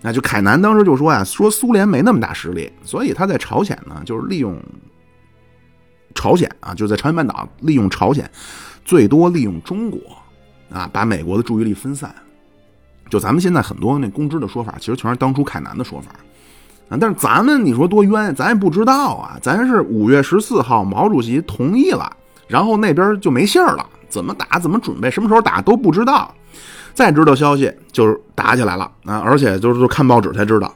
[0.00, 4.60] 那就凯南当时就说呀，说苏联没那么大实力，所以他在朝鲜呢，就是利用
[6.14, 8.28] 朝鲜啊，就在朝鲜半岛利用朝鲜
[8.84, 10.00] 最多利用中国
[10.72, 12.12] 啊，把美国的注意力分散。
[13.10, 16.10] 就咱们现在很多那公知的说法，其实全是当初凯南的说法
[16.88, 16.96] 啊。
[16.98, 19.38] 但是咱们你说多冤，咱也不知道啊。
[19.40, 22.10] 咱是五月十四号毛主席同意了，
[22.52, 26.32] 然后那边就没信儿了，怎么打，怎么准备，什么时候打都不知道。
[26.92, 30.70] 再知道消息就是打起来了啊，而且就是看报纸才知道。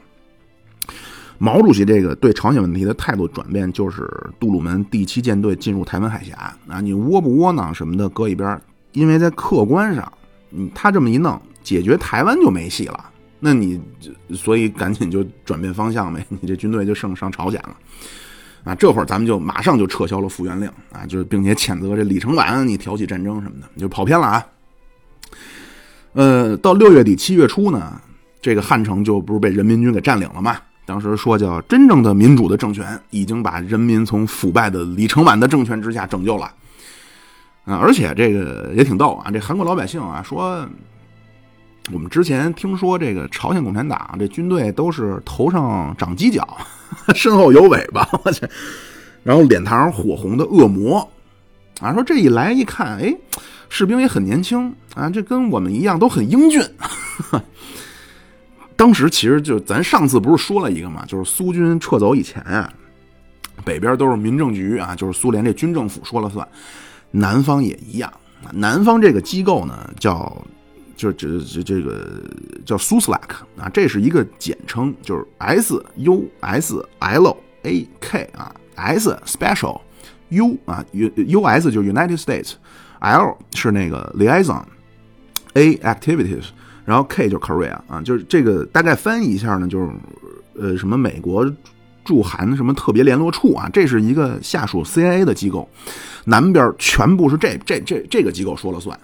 [1.37, 4.09] 毛主席这个对朝鲜问题的态度转变，就是
[4.41, 8.59] 杜鲁门第七舰队进入台湾海峡啊，你窝不窝囊什么的搁一边，
[8.93, 10.11] 因为在客观上，
[10.53, 13.11] 嗯，他这么一弄，解决台湾就没戏了。
[13.39, 13.79] 那你
[14.31, 17.77] 所以赶紧就转变方向呗，你这军队就剩上朝鲜了
[18.67, 18.75] 啊。
[18.75, 24.47] 这会儿咱们就马上就撤销了复员令啊，就是并且谴责这李承晚你挑起战争什么的，你就跑偏了啊。
[26.13, 27.99] 呃，到六月底七月初呢，
[28.43, 30.59] 这个汉城就不是被人民军给占领了吗？
[30.85, 36.45] 当时说叫真正的民主的政权已经把人民从腐败的李承晚的政权之下拯救了，
[37.65, 40.65] 啊，而且这个也挺逗啊，这韩国老百姓啊说，
[41.93, 46.47] 我们之前听说这个朝鲜共产党这军队都是头上长犄角，
[47.15, 48.45] 身后有尾巴，我去，
[49.23, 51.09] 然后脸膛火红的恶魔，
[51.81, 53.17] 啊，说这一来一看，哎，
[53.69, 56.61] 士兵也很年轻啊，这跟我们一样都很英俊。
[58.75, 62.69] 当时其实就咱上次不是说了一个嘛，就是苏军撤走以前啊，
[63.65, 66.47] 北边都是民政局啊，就是苏联这军政府说了算，
[67.13, 68.13] 南方也一样。
[68.53, 70.37] 南方这个机构呢，叫
[70.97, 72.23] 就这这这个
[72.65, 79.81] 叫苏斯拉克啊，这是一个简称，就是 S U S L A K 啊，S Special
[80.31, 86.47] U 啊 U U S 就是 United States，L 是那个 Liaison，A Activities。
[86.87, 89.91] 然后 K 就 Korea 啊，就是这个大概翻译一下呢，就是
[90.57, 91.45] 呃什么美国
[92.05, 95.69] 驻韩什么特别联络处啊，这是一个下属 CIA 的机构，
[96.27, 98.97] 南边全部是这这这这个机构说了算，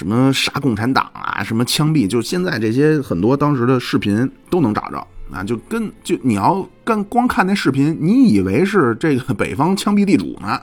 [0.00, 10.58] 什么杀共产党啊，什么枪毙，就现在这些很多当时的视频都能找着啊，就跟就你要跟光看那视频，你以为是这个北方枪毙地主呢，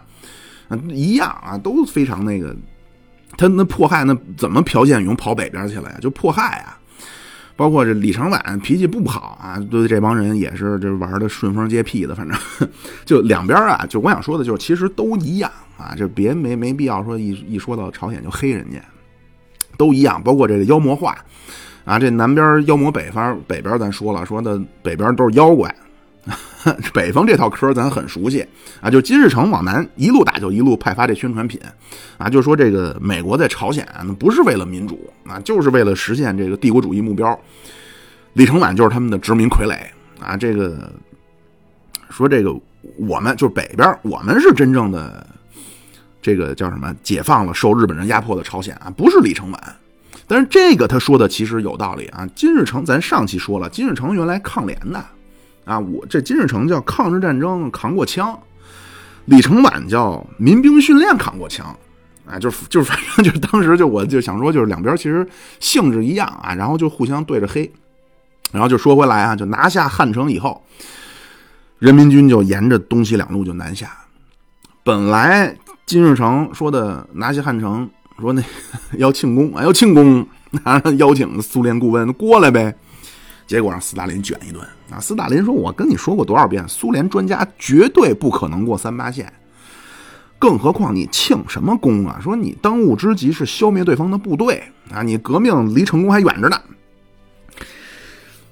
[0.69, 2.55] 啊一样啊，都非常那个。
[3.37, 5.97] 他那迫害那怎么朴建勇跑北边去了呀？
[6.01, 6.79] 就迫害啊！
[7.55, 12.35] 包括这李承晚脾气不好啊，对这帮人也是这玩的顺风接屁的，反正
[13.05, 13.85] 就两边啊。
[13.87, 18.79] 就我想说的就是，其实都一样啊，就别没没必要说一一说到朝鲜就黑人家，
[19.77, 20.21] 都一样。
[20.21, 21.15] 包括这个妖魔化
[21.85, 25.73] 啊，这南边妖魔北方，北边咱说了，说的北边都是妖怪。
[26.93, 28.45] 北方这套嗑咱很熟悉
[28.81, 31.57] 啊，就金日成往南一路打，就一路派发这宣传品
[32.17, 37.39] 啊，就说这个美国在朝鲜那不是为了民主啊，就是为了实现这个帝国主义目标。
[38.33, 39.77] 李承晚就是他们的殖民傀儡
[40.19, 40.91] 啊，这个
[42.09, 42.53] 说这个
[42.97, 45.25] 我们就是北边，我们是真正的
[46.27, 49.75] 这个叫什么解放了受日本人压迫的朝鲜啊，不是李承晚。
[50.27, 55.01] 但是这个他说的其实有道理啊，金日成咱上期说了，金日成原来抗联的。
[55.63, 58.37] 啊，我这金日成叫抗日战争扛过枪，
[59.23, 61.73] 李承晚叫民兵训练扛过枪，
[62.25, 65.25] 啊，就是 就是反正就是当时就我就想说，就是两边其实
[65.61, 67.71] 性质一样啊，然后就互相对着黑，
[68.51, 70.61] 然后就说回来啊，就拿下汉城以后，
[71.79, 73.97] 人民军就沿着东西两路就南下，
[74.83, 75.55] 本来
[75.87, 78.43] 金日成说的拿下汉城，说那
[78.99, 80.27] 要庆功啊，要庆功，
[80.63, 82.75] 啊邀请苏联顾问过来呗。
[83.47, 84.99] 结果让斯大林卷一顿啊！
[84.99, 89.31] 斯大林说：“我跟你说过多少遍，苏联专家绝对不可能过三八线，
[90.37, 92.19] 更何况你庆什么功啊？
[92.21, 95.01] 说你当务之急是消灭对方的部队啊！
[95.01, 96.61] 你革命离成功还远着呢。”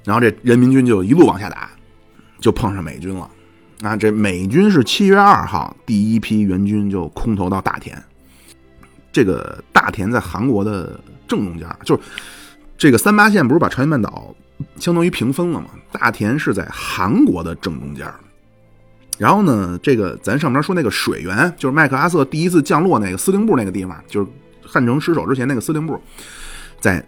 [0.05, 1.69] 然后这人民军就一路往下打，
[2.39, 3.29] 就碰上美军了
[3.85, 3.95] 那！
[3.95, 7.95] 这美军是七月二号第一批援军就空投到大田，
[9.11, 12.01] 这个大田在韩国的正中间，就是
[12.77, 14.35] 这个三八线不是把朝鲜半岛。
[14.77, 15.67] 相当于平分了嘛？
[15.91, 18.09] 大田是在韩国的正中间
[19.17, 24.27] 然后呢，这个咱上边说那个水源，就是麦克阿瑟第一次降落那个司令部那个地方，就是
[24.65, 26.01] 汉城失守之前那个司令部，
[26.79, 27.05] 在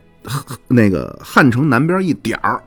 [0.68, 2.62] 那个汉城南边一点儿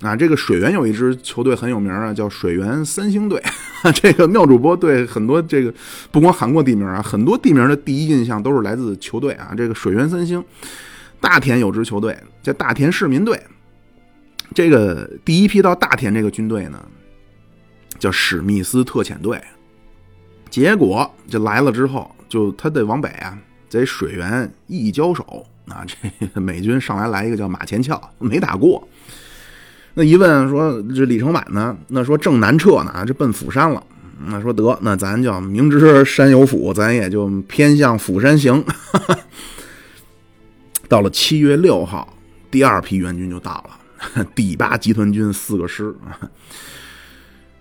[0.00, 0.16] 啊。
[0.16, 3.42] 这个水源有一支球队很有名啊，叫水源三星队。
[3.94, 5.72] 这个妙主播对很多这个
[6.10, 9.52] 不光韩国地名啊，很多地名的第一印象都是来自球队啊。
[9.56, 10.42] 这个水源三星，
[11.20, 13.38] 大田有支球队叫大田市民队。
[14.54, 16.82] 这个第一批到大田这个军队呢，
[17.98, 19.38] 叫史密斯特遣队。
[20.48, 23.36] 结果就来了之后，就他得往北啊，
[23.68, 25.84] 在水源一交手啊，
[26.32, 28.86] 这美军上来来一个叫马前翘，没打过。
[29.94, 31.76] 那一问说这李承晚呢？
[31.88, 33.80] 那说正南撤呢，这奔釜山了
[34.26, 38.64] 那说得，那咱叫明知山有虎，咱也就偏向釜山行。
[40.88, 42.16] 到了七月六号，
[42.50, 45.94] 第二批援军就到了，第八集团军四个师。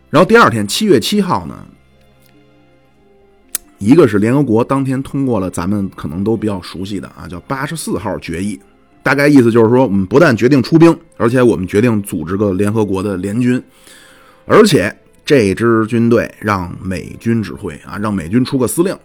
[0.09, 1.65] 然后第二天，七月七号呢，
[3.77, 8.59] 一个是联合国当天通过了咱们可能都比较熟悉的啊，叫八十四号决议。
[9.03, 13.61] 大概意思就是说，我们不但决定出兵，而且我们决定组织个联合国的联军，
[14.45, 14.95] 而且
[15.25, 18.97] 这支军队让美军指挥啊，让美军出个司令。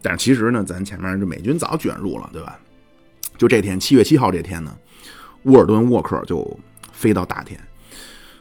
[0.00, 2.58] 但是其实呢，咱前面这美军早卷入了，对吧？
[3.36, 4.72] 就这天，七月七号这天呢，
[5.42, 6.58] 沃尔顿·沃克就
[6.92, 7.58] 飞到大田。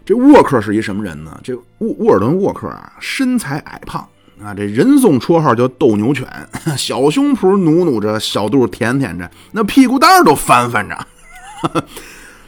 [0.06, 1.40] 这沃克是一什么人呢？
[1.44, 4.08] 这沃沃尔顿·沃克啊，身材矮胖
[4.44, 6.28] 啊，这人送绰号叫斗牛犬，
[6.76, 10.98] 小胸脯努努着，小肚舔舔着，那屁股蛋都翻翻着。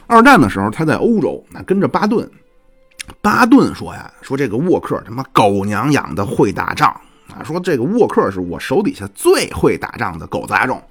[0.06, 2.28] 二战的时候，他在欧洲，那跟着巴顿。
[3.20, 6.88] 巴顿说呀，说这个沃克他妈狗娘养的会打仗
[7.28, 10.82] 啊，说这个沃克是我手底下最会打仗的狗杂种。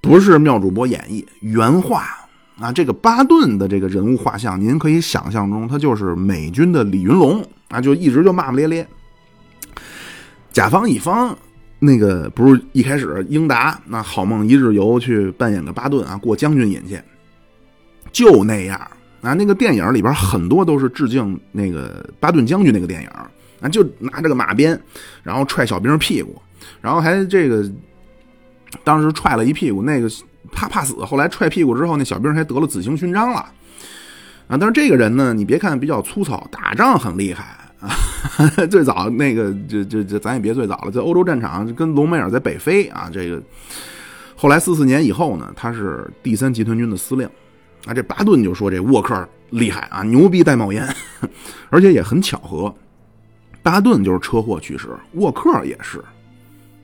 [0.00, 2.06] 不是妙主播演绎原话
[2.60, 8.86] 啊，这个巴顿的这个人物画像，您可以想象中，他就是美军的李云龙啊，就一直就骂骂咧咧。
[10.52, 11.36] 甲方乙方
[11.78, 17.00] 那个不是一开始英达那好梦一日游去扮演个巴顿啊，过将军瘾去，
[18.12, 18.78] 就那样
[19.20, 19.32] 啊。
[19.32, 24.80] 那个电影里边很多都是致敬那个巴顿将军那个电影啊，就拿着个马鞭，
[25.22, 26.40] 然后踹小兵屁股，
[26.80, 27.68] 然后还这个。
[28.84, 30.08] 当时踹了一屁股，那个
[30.50, 33.36] 怕怕死，后来踹屁股之后，那小兵还得了紫星勋章了
[34.48, 34.56] 啊！
[34.58, 37.44] 但是这个人呢，你别看比较粗糙，打仗很厉害
[37.82, 37.90] 啊。
[38.70, 43.10] 最早那个，就就就，咱也别最早了，在欧洲战场跟隆美尔在北非啊。
[43.12, 43.42] 这个
[44.36, 47.28] 后来四四年以后呢，他是第三集团军的司令
[47.84, 47.92] 啊。
[47.92, 50.88] 这巴顿就说这沃克厉害啊，牛逼带冒烟，
[51.68, 52.74] 而且也很巧合，
[53.62, 56.02] 巴顿就是车祸去世，沃克也是。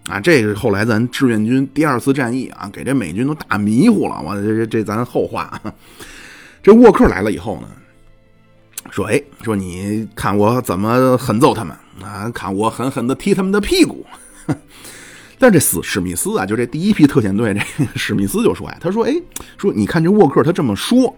[0.09, 4.21] 啊，这个后来咱志愿军第二次战役啊，给这美军都打迷糊了。
[4.25, 5.61] 我这这这咱后话。
[6.63, 7.69] 这沃克来了以后呢，
[8.99, 12.29] 说：“哎，说你看我怎么狠揍他们啊？
[12.31, 14.05] 看我狠狠的踢他们的屁股。
[15.39, 19.15] ”但这史史密斯啊，就这第一批特遣队这史密斯就说呀：“他说，哎，
[19.57, 21.17] 说你看这沃克他这么说，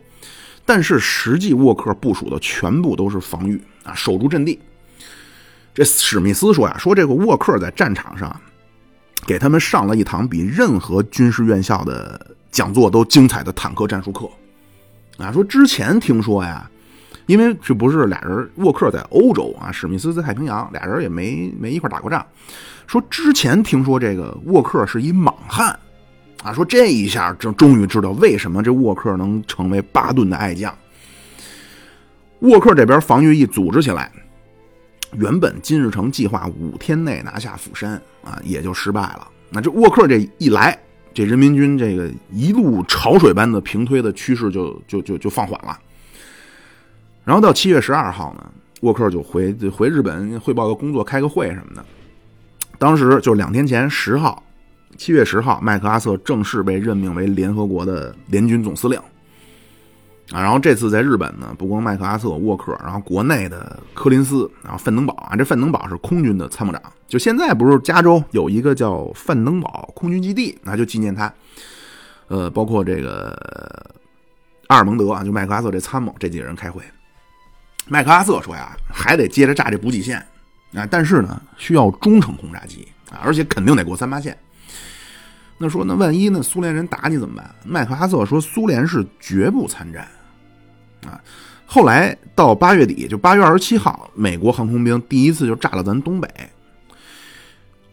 [0.66, 4.60] 但是实际沃克部署的全部都是防御啊，守住阵地。”
[5.72, 8.38] 这史密斯说呀：“说这个沃克在战场上。”
[9.26, 14.28] 给他们上了一堂比任何军事院校的讲座都精彩的坦克战术课，
[15.18, 16.68] 啊，说之前听说呀，
[17.30, 22.26] 因为这不是俩人，沃克在欧洲啊，史密斯在太平洋，俩人也没没一块打过仗。
[22.88, 25.78] 说之前听说这个沃克是一莽汉，
[26.42, 30.76] 啊，说这一下就终于知道为什么这沃克能成为巴顿的爱将。
[32.40, 34.10] 沃克这边防御一组织起来。
[35.16, 37.92] 原本金日成计划五天内拿下釜山
[38.24, 39.28] 啊，也就失败了。
[39.50, 40.76] 那这沃克这一来，
[41.14, 45.78] 这人民军这个一路潮水般的平推的趋势就就就就放缓了。
[47.24, 48.50] 然后到七月十二号呢，
[48.80, 51.84] 沃克就回回日本汇报个工作，开个会什么的。
[52.78, 54.42] 当时就两天前十号，
[54.96, 58.98] 七月十号，麦克阿瑟正式被任命为联合国的联军总司令。
[60.32, 71.32] 啊，然后这次在日本呢，不光麦克阿瑟、沃克，然后国内的柯林斯，然后范登堡啊，这范登堡是空军的参谋长，就现在不是加州有一个叫范登堡空军基地，那就纪念他。
[72.28, 73.36] 呃，包括这个
[74.68, 76.80] 阿尔蒙德啊，就麦克阿瑟这参谋，这几个人开会。
[77.88, 80.18] 麦克阿瑟说呀，还得接着炸这补给线
[80.74, 84.36] 啊，但是呢，需要中程轰炸机啊，而且肯定得过三八线。
[85.58, 87.54] 那说那万一那苏联人打你怎么办？
[87.64, 90.08] 麦克阿瑟说，苏联是绝不参战。
[91.06, 91.20] 啊，
[91.66, 96.28] 后来到八月底，就八月二十七号，美国航空兵第一次就炸了咱东北，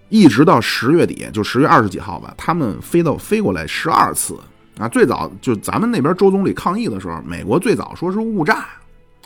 [0.10, 4.40] 一直到十月底，就十月二十几号吧，他们飞到飞过来十二次
[4.78, 4.88] 啊。
[4.88, 8.66] 最早就咱们那边周总理抗议的时候，美国最早说是误炸，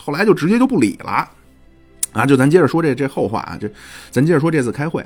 [0.01, 1.29] 后来就直接就不理了
[2.13, 2.25] 啊。
[2.25, 3.69] 就咱接着说这这后话啊，这
[4.09, 5.05] 咱接着说这次开会，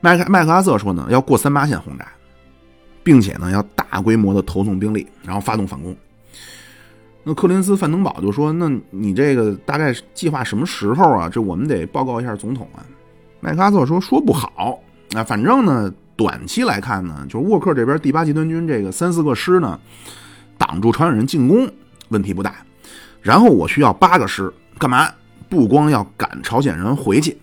[0.00, 2.06] 麦克麦克阿瑟说呢，要过三八线轰炸，
[3.02, 5.96] 并且呢要大规模的投送兵力，然后发动反攻。
[7.24, 11.28] 那克林斯范登堡就说：“那你这个大概计划什么时候啊？
[11.28, 12.82] 这我们得报告一下总统啊。”
[13.38, 14.80] 麦克阿瑟说：“说不好
[15.14, 19.78] 啊，反正呢，短期来看呢，就是沃克这边第八集团军这个三四个师呢，
[20.58, 21.70] 挡住朝鲜人进攻
[22.08, 22.56] 问题不大。
[23.22, 25.08] 然后我需要八个师干嘛？
[25.48, 27.38] 不光要赶朝鲜人回去，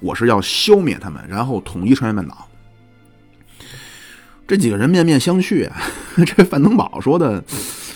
[0.00, 2.48] 我是要消灭他们，然后统一朝鲜半岛。”
[4.46, 5.76] 这几个人面面相觑啊。
[6.24, 7.44] 这范登堡说的。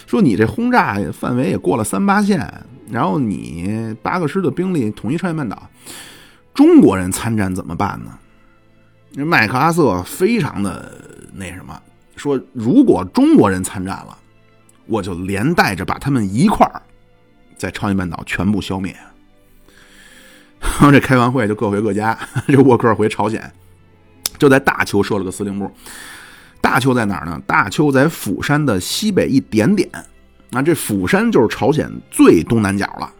[0.07, 2.51] 说你这轰炸范围也过了三八线，
[2.89, 5.69] 然后你八个师的兵力统一朝鲜半岛，
[6.55, 9.27] 中国人参战怎么办呢？
[9.27, 10.91] 麦克阿瑟非常的
[11.35, 11.79] 那什么，
[12.17, 14.17] 说如果中国人参战了，
[14.87, 16.81] 我就连带着把他们一块儿
[17.59, 18.97] 在朝鲜半岛全部消灭。
[20.61, 23.53] 然后这开完会就各回各家， 这沃克回朝鲜，
[24.39, 25.71] 就在大邱设了个司令部。
[26.61, 27.41] 大邱在哪儿呢？
[27.47, 29.89] 大邱在釜山的西北一点点。
[30.51, 33.13] 那，这釜山就是朝鲜最东南角了。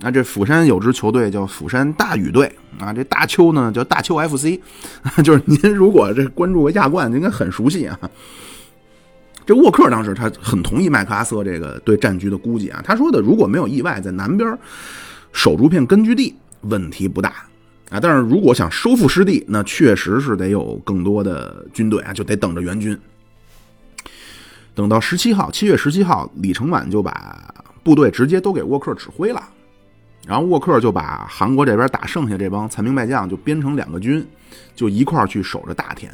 [0.00, 2.50] 那，这釜山有支球队叫釜山大禹队。
[2.78, 4.58] 啊，这大邱呢叫大邱 FC，
[5.22, 7.98] 就是您如果这关注过亚冠，应该很熟悉啊。
[9.46, 14.58] 这沃克当时他很同意麦克阿瑟这个对战局的估计啊，他说的如果没有意外，在南边
[15.32, 17.46] 守住片根据地问题不大
[17.90, 22.98] 啊，但是如果想收复失地，那确实是得有更多的军队啊，就得等着援军。
[24.74, 29.40] 等到十七号，七月十七号，李承晚就把部队直接都给沃克指挥了，
[30.26, 34.26] 然后沃克就把韩国这边打剩下这帮残兵败将就编成两个军，
[34.74, 36.12] 就一块去守着大田，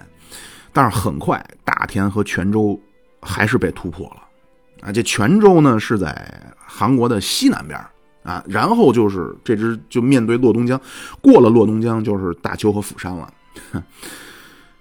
[0.70, 2.78] 但是很快大田和泉州。
[3.22, 7.80] 还是被突破了，啊，这泉州呢是在韩国的西南边
[8.24, 10.78] 啊，然后就是这支就面对洛东江，
[11.20, 13.32] 过了洛东江就是大邱和釜山了。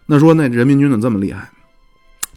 [0.07, 1.49] 那说那人民军怎么这么厉害？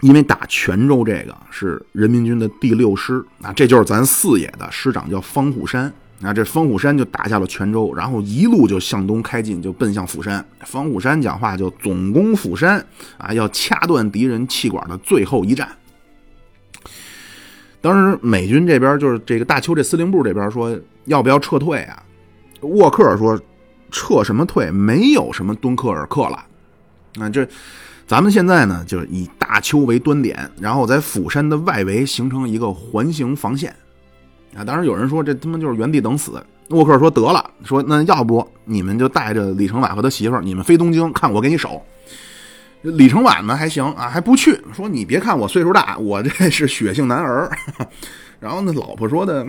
[0.00, 5.90] 因为打泉州这个是人民军的第六师啊，这就是咱四野的师长叫方虎山
[6.20, 10.44] 啊，这方虎山就打下了泉州，然后一路就向东开进，就奔向釜山。
[10.60, 12.84] 方虎山讲话就总攻釜山
[13.16, 15.68] 啊，要掐断敌人气管的最后一战。
[17.84, 20.74] 当时美军这边就是这个大邱这司令部这边说
[21.04, 22.02] 要不要撤退啊？
[22.62, 23.38] 沃克说
[23.90, 24.70] 撤什么退？
[24.70, 26.42] 没有什么敦刻尔克了。
[27.16, 27.46] 那，这
[28.06, 33.70] 咱们现在呢就是以大邱为端点，然后在釜山的外围形成一个环形防线。
[34.56, 36.42] 啊，当然有人说这他妈就是原地等死。
[36.70, 41.82] 沃克说得了，说那要不你们就带着李承晚和他媳妇儿，你们飞东京，看我给你守。
[42.84, 44.60] 李承晚呢还行啊，还不去。
[44.74, 47.50] 说你别看我岁数大，我这是血性男儿。
[48.38, 49.46] 然后那老婆说的，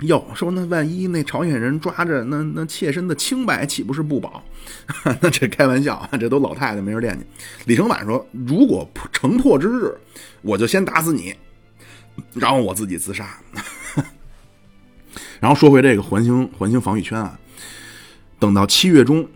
[0.00, 4.42] 哟，说那万一那朝鲜人抓着那那妾身的清白，岂不是不保？
[5.20, 7.26] 那这开玩笑，这都老太太没人惦记。
[7.66, 9.94] 李承晚说，如果城破之日，
[10.40, 11.34] 我就先打死你，
[12.32, 13.38] 然后我自己自杀。
[15.40, 17.38] 然后说回这个环形环形防御圈啊，
[18.38, 19.28] 等到七月中，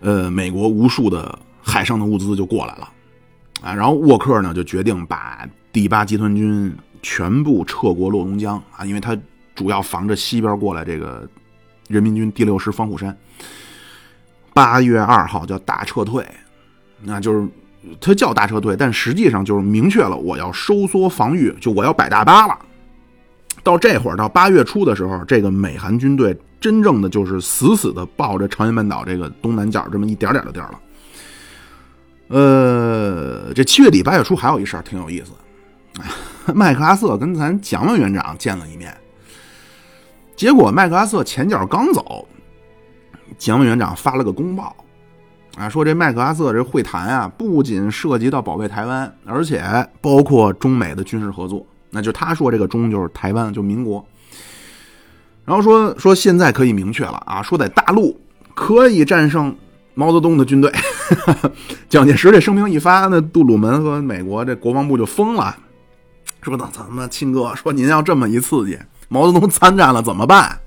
[0.00, 1.38] 呃，美国无数的。
[1.62, 2.88] 海上的物资就过来了，
[3.62, 9.16] 啊，然后沃克呢就决定把第八集团军全部撤过洛东江啊，因为他
[9.54, 11.28] 主要防着西边过来这个
[11.88, 13.16] 人民军第六师方虎山。
[14.52, 16.26] 八月二号叫大撤退，
[17.02, 17.46] 那就是
[18.00, 22.58] 他叫大撤退，但实际上就是明确了我要收缩防御，就我要摆大巴了。
[23.62, 30.80] 到这会儿到八月初的时候，这个美韩军队真正的就是死死的抱着朝鲜半岛这个东南角这么一点点的地儿了。
[32.30, 35.32] 呃，这七月底八月初还有一事儿挺有意思，
[36.54, 38.96] 麦克阿瑟跟咱蒋委员长见了一面，
[40.36, 42.24] 结果麦克阿瑟前脚刚走，
[43.36, 44.76] 蒋委员长发了个公报，
[45.56, 49.60] 啊，说这麦克阿瑟这会谈啊，不仅涉及到保卫台湾，而且
[50.00, 54.06] 包括中美的军事合作，那就他说这个中就是台湾，就民国，
[55.44, 58.16] 然后说说现在可以明确了啊，说在大陆
[58.54, 59.52] 可以战胜。
[59.94, 60.72] 毛泽东的军队，
[61.88, 65.56] 蒋介石这声明一发，那杜鲁门和美国这国防部就疯了，
[66.42, 68.78] 说：“那咱们亲哥说您要这么一刺激，
[69.08, 70.58] 毛泽东参战了怎么办？”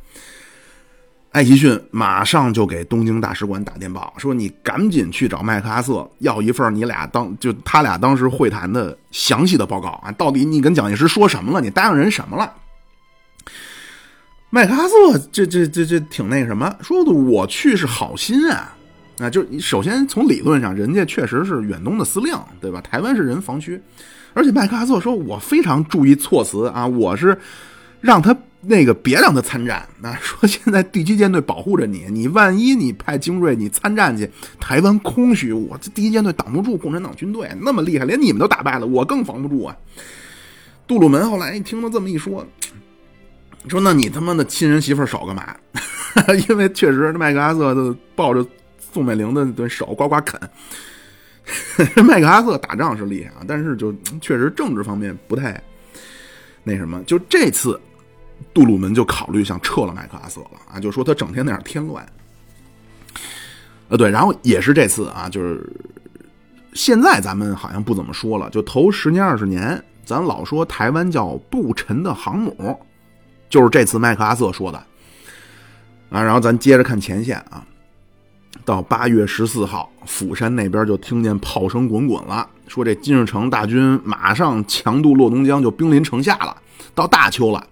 [1.32, 11.59] 艾奇逊马上就给东京大使馆打电报，说：“你赶紧去找麦克阿瑟要一份你俩当就他俩当时会谈的详细的报告啊，到底你跟蒋介石说什么了？
[11.59, 12.53] 你答应人什么了？”
[14.51, 18.76] 麦克阿瑟这这这这挺那什么，说的我去是好心啊。
[19.20, 22.82] 啊，就首先从理论上，人家确实是远东的司令，对吧？
[22.82, 23.80] 台湾是人防区，
[24.34, 27.38] 而且麦克阿瑟说，我非常注意措辞啊，我是
[28.01, 29.88] 让他那个别让他参战。
[30.01, 34.28] 那 说现在第七舰队保护着你，你万一你派精锐你参战去，
[34.59, 39.78] 台湾空虚，我这第一舰队挡不住共产党军队那么厉害，连你们都打败了，我更防不住啊。
[40.88, 42.43] 杜鲁门后来一听他这么一说，
[43.68, 45.55] 说那你他妈的亲人媳妇少干嘛？
[46.49, 48.43] 因为确实麦克阿瑟的抱着。
[48.93, 50.39] 宋美龄的的手呱呱啃，
[52.05, 53.91] 麦克阿瑟打仗是厉害啊，但是就
[54.21, 55.59] 确实政治方面不太
[56.63, 57.01] 那什么。
[57.05, 57.79] 就这次，
[58.53, 62.05] 杜鲁门就考虑想撤了麦克阿瑟了啊，就说他整天那样添乱。
[63.89, 65.67] 呃，对，然后也是这次啊，就是
[66.73, 72.79] 现在咱们好像不怎么说了，就头十年二十年，咱老说台湾叫不沉的航母，
[73.49, 74.77] 就是这次麦克阿瑟说的
[76.09, 76.21] 啊。
[76.21, 77.65] 然后咱接着看前线啊。
[78.66, 86.55] 到八月十四号，釜山那边就听见炮声滚滚了，说这金日成大军马上强渡洛东江，就兵临城下了，
[86.95, 87.66] 到大邱了。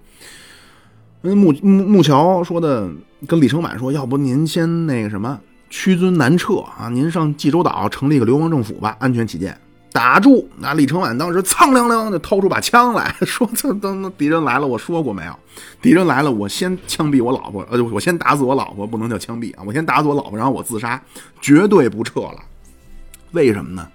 [1.22, 2.90] 那木木木桥说的
[3.28, 5.40] 跟李承晚说，要不您先那个什么
[5.70, 9.58] 屈尊南撤啊，您上济州岛成立个流亡政府吧，安全起见。
[9.94, 10.48] 打住！
[10.58, 15.36] 那李承晚当时苍凉凉就掏出把枪来 说：“这等敌人来了，我说过没有？
[15.82, 19.64] 敌人来了，我先枪毙我老婆，呃，我先打死我老婆，不能叫枪毙啊！
[19.66, 21.02] 我先打死我老婆，然后我自杀，
[21.42, 22.38] 绝对不撤了。
[23.32, 23.86] 为什么呢？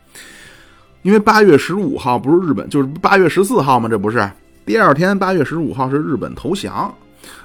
[1.00, 3.88] 因为八月十五号不是日本，就是八月十四号吗？
[3.88, 4.30] 这不是
[4.66, 6.94] 第二天，八月十五号是日本投降，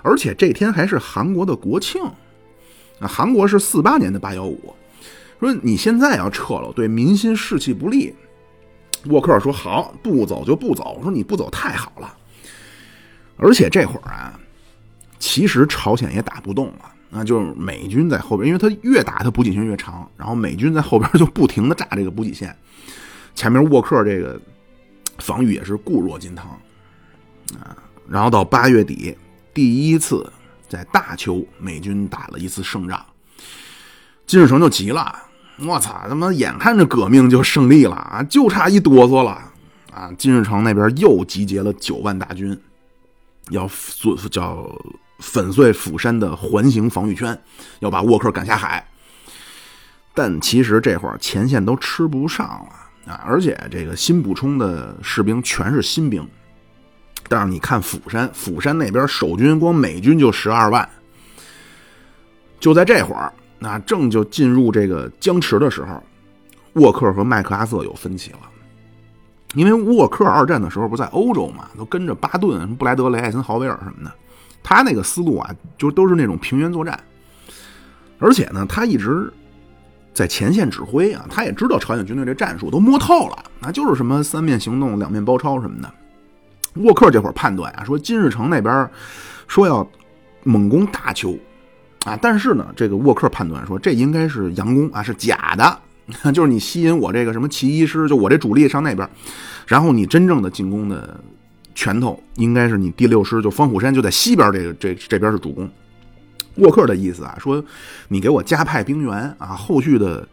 [0.01, 2.03] 而且这天还是韩国的国庆
[2.99, 3.07] 啊！
[3.07, 4.75] 韩国是四八年的八幺五，
[5.39, 8.13] 说你现在要撤了，对民心士气不利。”
[9.05, 12.15] 沃克说：“好，不走就不走。”我说：“你不走太好了。”
[13.37, 14.39] 而且这会儿啊，
[15.17, 22.55] 其实朝鲜也打不动了，那就是美军在后边，因为他越打他补给线越长，然后美军在后边就不停的炸这个补给线，
[23.33, 24.39] 前面沃克这个
[25.17, 26.47] 防御也是固若金汤
[27.59, 27.75] 啊。
[28.07, 29.17] 然后到八月底，
[29.53, 30.31] 第一次
[30.69, 33.03] 在大邱，美军打了一次胜仗，
[34.27, 35.30] 金日成就急了。
[35.57, 36.05] 我操！
[36.09, 39.31] 他妈眼看着革命就胜利了啊，就差一哆嗦了
[39.93, 40.09] 啊！
[40.17, 42.59] 金日成那边又集结了九万大军，
[43.51, 44.67] 要做叫
[45.19, 47.39] 粉碎釜山的环形防御圈，
[47.79, 48.83] 要把沃克赶下海。
[50.15, 56.27] 但其实这会儿前线都吃不上了啊，而且这个新补充的士兵全是新兵。
[57.29, 60.89] 但是你看釜山，釜山那边守军光美军就十二万，
[62.59, 63.31] 就在这会儿。
[63.63, 66.01] 那正就进入这个僵持的时候，
[66.73, 68.39] 沃克和麦克阿瑟有分歧了。
[69.53, 74.11] 因为沃克二战的时候不在欧洲嘛，都跟着巴顿、布莱德雷、艾森豪威尔什么的，
[74.63, 76.99] 他那个思路啊，就都是那种平原作战。
[78.17, 79.31] 而且呢，他一直
[80.11, 85.93] 在前线指挥啊，他也知道朝鲜军队这战术都摸透了，那就是什么三面行动、两面包抄什么的。
[86.75, 88.89] 沃克这会儿判断啊，说金日成那边
[89.47, 89.87] 说要
[90.43, 91.37] 猛攻大邱。
[92.05, 95.79] 啊，但是呢，这个沃克判断说，这应该是佯攻啊，是假的，
[96.33, 99.07] 就是你吸引我这个什么骑一师，就我这主力上那边，
[99.67, 101.19] 然后你真正的进攻的
[101.75, 105.69] 拳头应该是你第六师，就方虎山就在西边，这个这这边是主攻。
[106.55, 107.63] 沃克的意思啊，说
[108.07, 110.27] 你给我加派兵员啊，后续的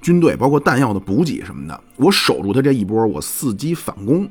[0.00, 4.28] 军队包括弹药的补给什么的，我守住他这一波，我伺机反攻。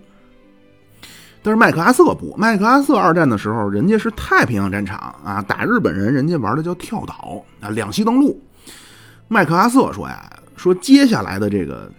[1.44, 8.40] 但是麦克阿瑟不，麦克阿瑟二战的时候，人家是太平洋战场啊，打日本人，人家玩的叫跳岛啊，两栖登陆。
[9.28, 11.92] 麦克阿瑟说呀，说接下来的这个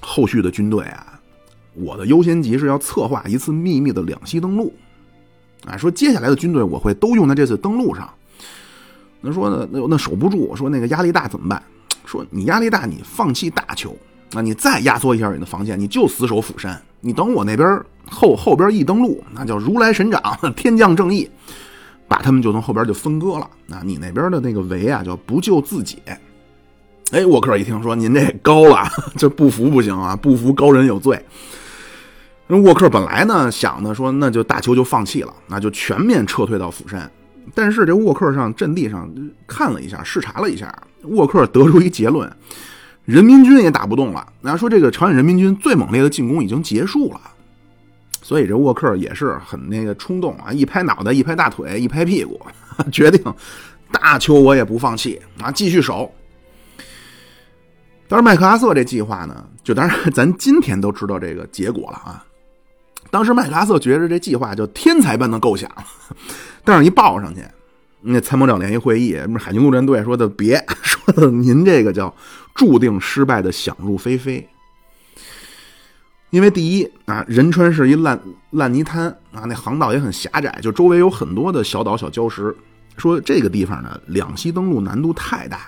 [0.00, 1.18] 后续的军队啊，
[1.74, 4.74] 我的优先级是要策划一次秘密的两栖登陆，
[5.64, 8.12] 啊，说接下来的军队我会都用在这次登陆上。
[9.20, 11.62] 那说呢，那那守不住，说那个压力大怎么办？
[12.04, 13.96] 说你压力大，你放弃大球，
[14.32, 16.80] 那你再压缩一下你的防线，你就死守釜山。
[17.00, 17.80] 你等我那边
[18.10, 20.20] 后后边一登陆，那叫如来神掌，
[20.56, 21.30] 天降正义，
[22.08, 23.48] 把他们就从后边就分割了。
[23.66, 25.98] 那你那边的那个围啊，叫不救自解。
[27.12, 28.86] 哎，沃克一听说您这高了，
[29.16, 31.18] 这不服不行啊，不服高人有罪。
[32.46, 37.10] 那沃克本来呢想的说，那就大邱就放弃了，那就全面撤退到釜山。
[37.54, 39.08] 但是这沃克上阵地上
[39.46, 40.74] 看了一下，视察了一下，
[41.04, 42.30] 沃克得出一结论。
[43.08, 47.20] 人民军也打不动了，那说这个朝鲜人民军最猛烈的进攻已经结束了，
[48.20, 52.38] 所以这沃克也是很那个冲动啊，一拍脑袋，一拍大腿，一拍屁股，
[52.92, 53.34] 决定
[53.90, 56.12] 大邱我也不放弃啊，继续守。
[58.08, 62.22] 但是麦克阿瑟这计划呢，就当然咱今天都知道这个结果了啊。
[63.10, 65.70] 当时麦克阿瑟觉着这计划就天才般的构想，
[66.62, 67.40] 但是一报上去。
[68.00, 72.14] 那参谋长联席会议，海军陆战队说的别 说的，您这个叫
[72.58, 74.46] 注定失败的想入非非。
[76.28, 82.54] 因为第一啊，仁川是一烂烂泥滩啊，那航道也很狭窄，就周围有很多的小岛、小礁石。
[82.98, 85.60] 说这个地方呢，两栖登陆难度太大。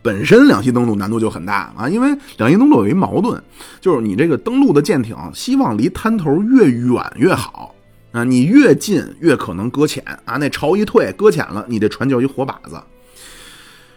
[0.00, 3.42] 本身两栖登陆难度就很大啊，因为两栖登陆有一矛盾，
[3.80, 7.74] 就是你这个登陆的舰艇希望离滩头越远越好。
[8.12, 10.38] 啊，你越近越可能搁浅啊！
[10.38, 12.80] 那潮一退，搁浅了，你这船就一活靶子。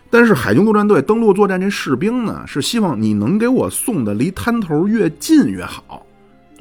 [0.10, 6.05] 但是海军陆战队登陆作战这士兵呢，是希望你能给我送的离滩头越近越好。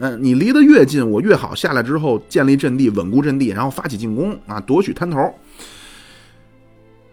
[0.00, 5.34] 嗯，你离得越近，我越好下来之后建立阵地，稳固阵地，然后发起进攻啊，夺取滩头。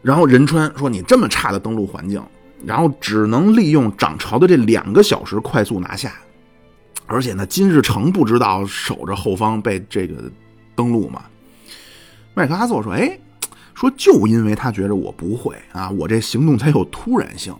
[0.04, 2.22] 然后仁川说：“你这么差的登陆环境，
[2.64, 6.14] 然后只能利用涨潮的这两个小时快速拿下。”
[7.08, 10.32] 而且呢，金日成不知道守着后方被这个
[10.76, 11.24] 登陆嘛？
[12.36, 13.18] 麦克阿瑟说：“哎，
[13.76, 17.54] 说就因为他觉着我不会啊，我这行动才有突然性。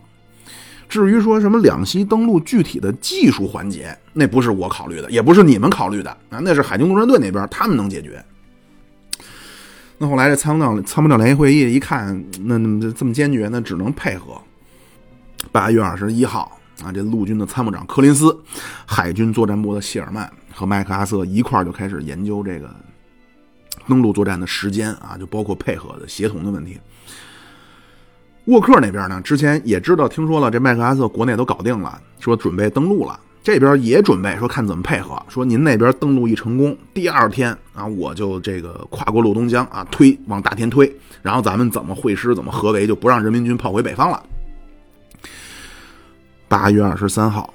[0.88, 8.24] 至于说什么两栖登陆具体的技术环节，那不是我考虑的，也不是你们考虑的啊，那是海军陆战队那边他们能解决。
[9.98, 14.40] 那后来这参谋长参谋长联席会议一看，那那这么坚决，那只能配合。
[15.52, 18.38] 八月二十一号啊，这陆军的参谋长柯林斯、
[18.86, 22.70] 海军作战部的谢尔曼和麦克阿瑟一块就开始研究这个
[23.88, 26.80] 登陆作战的时间啊，就包括配合的协同的问题。
[28.46, 33.20] 沃克那边呢，之前也知道听说了，这麦克阿瑟国内都搞定了，说准备登陆了。
[33.44, 44.24] 这边也准备说看怎么配合，说您那边登陆一成功，第二天啊，我就这个跨过洛东江啊，推往大田推，然后咱们怎么会师，怎么合围，就不让人民军跑回北方了。
[46.48, 47.54] 八月二十三号，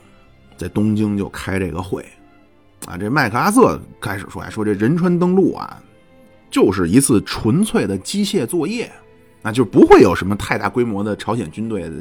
[0.57, 2.05] 在东京就开这个会，
[2.87, 5.83] 啊，这麦克阿瑟开始说，说这仁川登陆啊，
[6.51, 8.91] 就是一次纯粹的机械作业。
[9.43, 11.93] 那就不会有什么太大规模的朝鲜军队的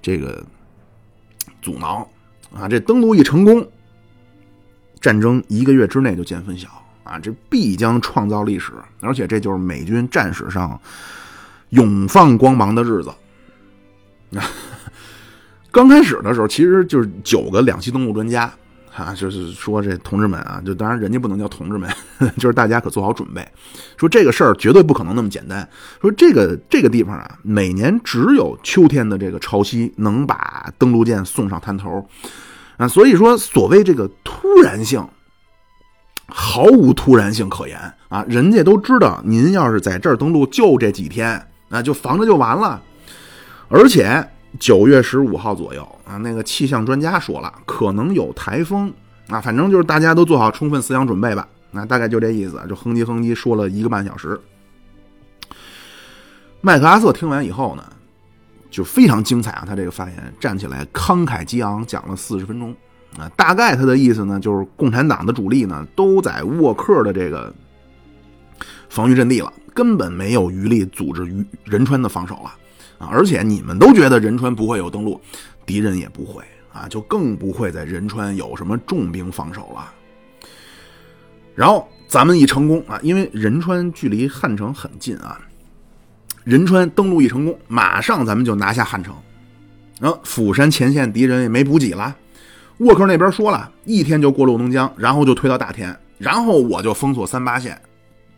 [0.00, 0.40] 这个
[1.60, 2.08] 阻挠
[2.54, 2.68] 啊！
[2.68, 3.68] 这登陆一成功，
[5.00, 6.68] 战争一个月之内就见分晓
[7.02, 7.18] 啊！
[7.18, 10.80] 这必将创造历史，而且这就是美军战史上
[11.70, 13.08] 永放光芒的日子。
[14.38, 14.46] 啊
[15.72, 18.52] 刚开始的时候，其实就是九个两栖登陆专家。
[18.94, 21.90] 啊，就是说这同志们啊，就当然人家不能叫同志们，
[22.36, 23.46] 就是大家可做好准备。
[23.96, 25.66] 说这个事儿绝对不可能那么简单。
[26.00, 32.06] 说这个这个地方啊，每年只有秋天的这个潮汐能把登陆舰送上滩头
[32.76, 35.02] 啊，所以说所谓这个突然性，
[36.26, 37.78] 毫无突然性可言
[38.08, 38.22] 啊。
[38.28, 42.82] 人家都知道，您要是在这儿登陆，就这几天，那就防着就完了，
[43.68, 44.28] 而且。
[44.58, 48.92] 九月十五号左右啊，那个气象专家说了，可能有台风
[49.28, 51.48] 啊，反正就是大家都做好充分思想准备吧。
[51.70, 54.38] 那大概就这意思，就哼唧哼唧说了一个半小时。
[56.60, 57.82] 麦克阿瑟听完以后呢，
[58.70, 62.76] 就非常精彩啊，他这个发言站起来慷慨激昂讲了四十分钟
[63.18, 67.52] 啊，大概他的意思呢，就是共产党的主力呢都在沃克的这个
[68.90, 72.52] 防御阵地了，根本没有余力组织于仁川的防守了。
[73.10, 75.20] 而且你们都觉得仁川不会有登陆，
[75.66, 76.42] 敌人也不会
[76.72, 79.92] 啊，就更不会在仁川有什么重兵防守了。
[81.54, 85.40] 然后咱们一成功啊，因为仁川距离汉城很近啊，
[86.44, 89.14] 仁川登陆一成功，马上咱们就拿下汉城。
[90.00, 92.16] 然后釜山前线敌人也没补给了，
[92.78, 97.80] 沃克那边说了一天就过洛东江，然后就推到大田，然后我就封锁三八线，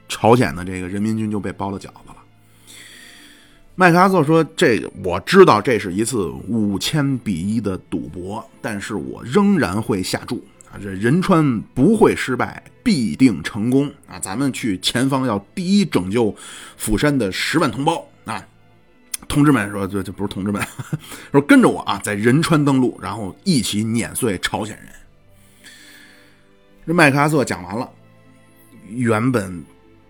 [0.09, 2.14] 朝鲜的这个人民军就被包了饺子。
[3.77, 10.79] 麦克阿瑟说：“这个我知道，这是一次五千比一的赌博，但是我仍然会下注啊！
[10.81, 14.17] 这仁川不会失败，必定成功啊！
[14.21, 16.33] 咱们去前方要第一拯救
[16.77, 18.47] 釜山的十万同胞啊！
[19.27, 20.65] 同志们说，这这不是同志们，
[21.33, 24.87] 说跟着我啊，在仁川登陆，然后一起碾碎朝鲜人。”
[26.87, 27.91] 这麦克阿瑟讲完了，
[28.89, 29.65] 原本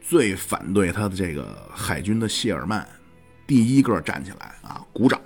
[0.07, 2.87] 最反对他的这个海军的谢尔曼。
[3.47, 5.21] 第一个站起来啊，鼓掌，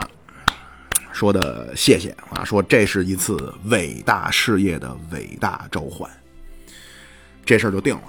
[1.12, 6.10] 说的谢谢啊，说这是一次伟大事业的伟大召唤，
[7.44, 8.02] 这事儿就定了。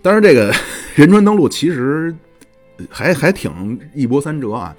[0.00, 0.54] 当然，这个
[0.94, 2.14] 仁川登陆其实
[2.90, 4.74] 还还挺一波三折啊。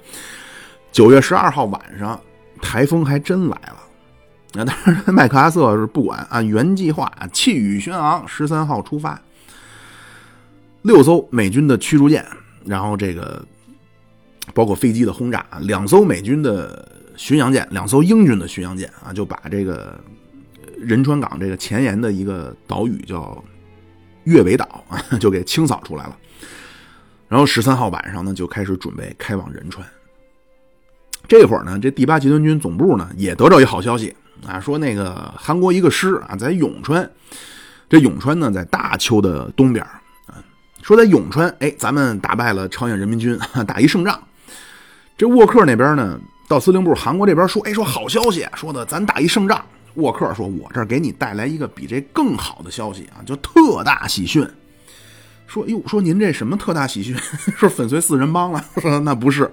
[0.92, 2.20] 九月十二号晚上，
[2.60, 3.76] 台风还真来了。
[4.52, 9.20] 那当然，麦克阿瑟是不管，按原计划，气宇轩昂，十三号出发，
[10.82, 12.26] 六艘美军的驱逐舰。
[12.64, 13.44] 然后这个
[14.52, 16.86] 包括飞机的轰炸，两艘美军的
[17.16, 19.98] 巡洋舰，两艘英军的巡洋舰啊，就把这个
[20.78, 23.42] 仁川港这个前沿的一个岛屿叫
[24.24, 26.16] 月尾岛啊， 就给清扫出来了。
[27.28, 29.86] 然后十三号晚上呢，就开始准备开往仁川。
[31.26, 34.14] 这会儿呢，这第八集团军总部呢也得到一好消息
[34.46, 37.10] 啊，说那个韩国一个师啊在永川，
[37.88, 39.84] 这永川呢在大邱的东边。
[40.84, 44.22] 说在永川，哎，咱们打败了朝鲜人民军， 打一胜仗。
[45.16, 49.64] 这沃克那边呢，到司令部，韩国这边说，哎，说好消息，说的咱打一胜仗。
[49.94, 54.46] 沃克说，我这儿给你带来一个比这更好的消息啊，就特大喜讯。
[55.46, 57.16] 说，哟，说您这什么特大喜讯？
[57.56, 58.62] 说粉碎四人帮了？
[59.02, 59.50] 那不是。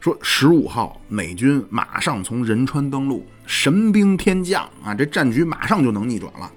[0.00, 6.50] 说十五号美军马上从仁川登陆，神兵天降啊，这战局马上就能逆转了。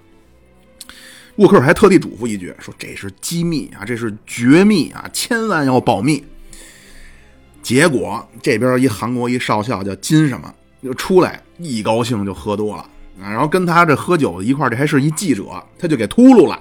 [1.37, 6.23] 沃克还特地嘱咐一句，说这是机密啊，这是绝密啊，千万要保密。
[7.61, 12.81] 结果这边一韩国一少校叫金什么，就出来一高兴就喝多了
[13.21, 15.43] 啊，然后跟他这喝酒一块这还是一记者，
[15.77, 16.59] 他就给秃噜了。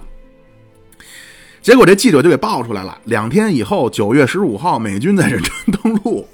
[1.62, 2.96] 结果这记者就给爆出来了。
[3.04, 6.28] 两天以后，九月十五号，美军在仁川 登陆。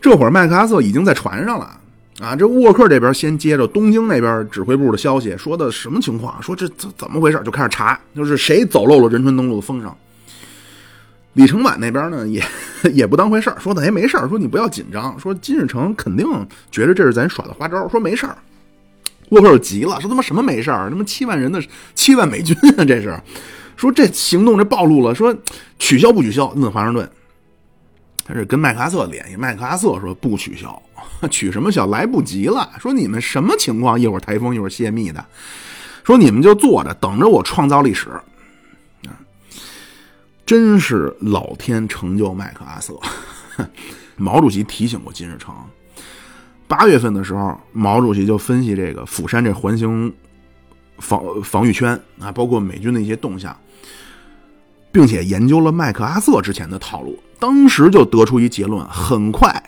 [0.00, 1.80] 这会儿麦克阿瑟已经在船上了
[2.20, 2.34] 啊！
[2.34, 6.42] 这沃克这边先接着东京那边指挥部的消息，说的什么情况？
[6.42, 7.40] 说这怎怎么回事？
[7.44, 9.94] 就开始查，就是谁走漏了仁川登陆的风声。
[11.34, 12.42] 李承晚那边呢，也
[12.94, 16.26] 也不当回事说的哎没事说你不要紧张，说金日成肯定
[16.70, 18.26] 觉得这是咱耍的花招，说没事
[19.28, 20.88] 沃克急了，说他妈什么没事儿？
[20.88, 21.62] 他妈七万人的
[21.94, 23.14] 七万美军啊，这是。
[23.76, 25.36] 说这行动这暴露了，说
[25.78, 26.46] 取消不取消？
[26.56, 27.06] 问华盛顿，
[28.24, 30.82] 他是跟麦克阿瑟联系，麦克阿瑟说不取消，
[31.30, 31.86] 取什么小？
[31.86, 32.72] 来不及了。
[32.78, 33.98] 说你们什么情况？
[34.00, 35.24] 一会儿台风，一会儿泄密的。
[36.04, 38.10] 说你们就坐着等着我创造历史。
[38.10, 39.16] 啊，
[40.44, 42.98] 真是老天成就麦克阿瑟。
[44.16, 45.54] 毛主席提醒过金日成，
[46.66, 50.12] 八月份的时候，毛主席就分析这个釜山这环形
[50.98, 53.56] 防防御圈啊，包括美军的一些动向。
[54.92, 59.62] 并且研究了麦克阿瑟之前的套路，当时就得出一结论：很快，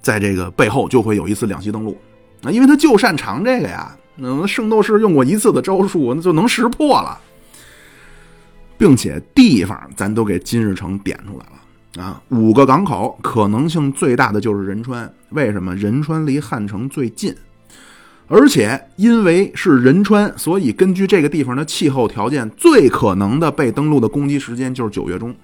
[0.00, 1.96] 在这个背后就会有一次两栖登陆
[2.42, 3.96] 啊，因为他就擅长这个呀。
[4.16, 7.18] 那圣斗士用过一次的招数，那就能识破了。
[8.76, 15.74] 并且地方咱都给金日成点出来了啊，五个港口可能性最大的就是仁川，为什么？
[15.76, 17.34] 仁川离汉城最近。
[18.26, 25.34] 而且因为是仁川，所以根据这个地方的气候条件，最可能的被登陆的攻击时间就是九月中。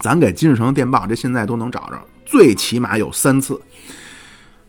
[0.00, 3.60] 咱给金日成电报，这现在都能找着，最起码有三次。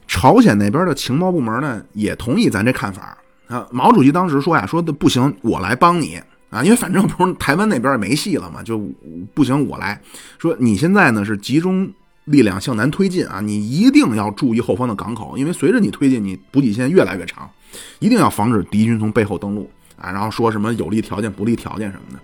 [0.08, 3.18] 朝鲜那边的情报部门呢，也同意咱这看法
[3.48, 3.68] 啊。
[3.72, 6.20] 毛主席当时说呀，说的不行，我来帮你
[6.50, 8.78] 啊，因为反正不是台湾那边也没戏了嘛，就
[9.34, 10.02] 不行，我来
[10.38, 10.56] 说。
[10.60, 11.92] 你现在呢是集中。
[12.28, 13.40] 力量向南推进啊！
[13.40, 17.50] 你一定要注意后方的港口，因为随着你推进，你补给线越来越长，
[18.00, 20.12] 一定要防止敌军从背后登陆啊！
[20.12, 22.20] 然后说什么有利条件、不利条件什么的。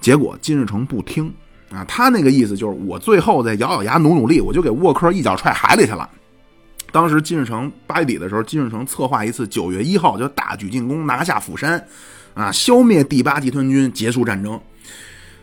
[0.00, 1.32] 结果金日成不听
[1.70, 6.08] 啊，他那个意思就是我最后再咬咬牙努努力，我就给沃克一脚踹海里去了。
[6.92, 11.84] 当时金日成八月底的时候，金日成策划一次九月一号就大举进攻，拿下釜山，
[12.34, 14.60] 啊，消灭第八集团军，结束战争。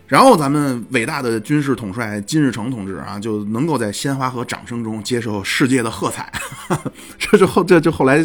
[0.08, 6.32] 然后咱们伟大的军事统帅金日成同志啊，就能够在鲜花和掌声中接受世界的喝彩，
[7.18, 8.22] 这就后这就后来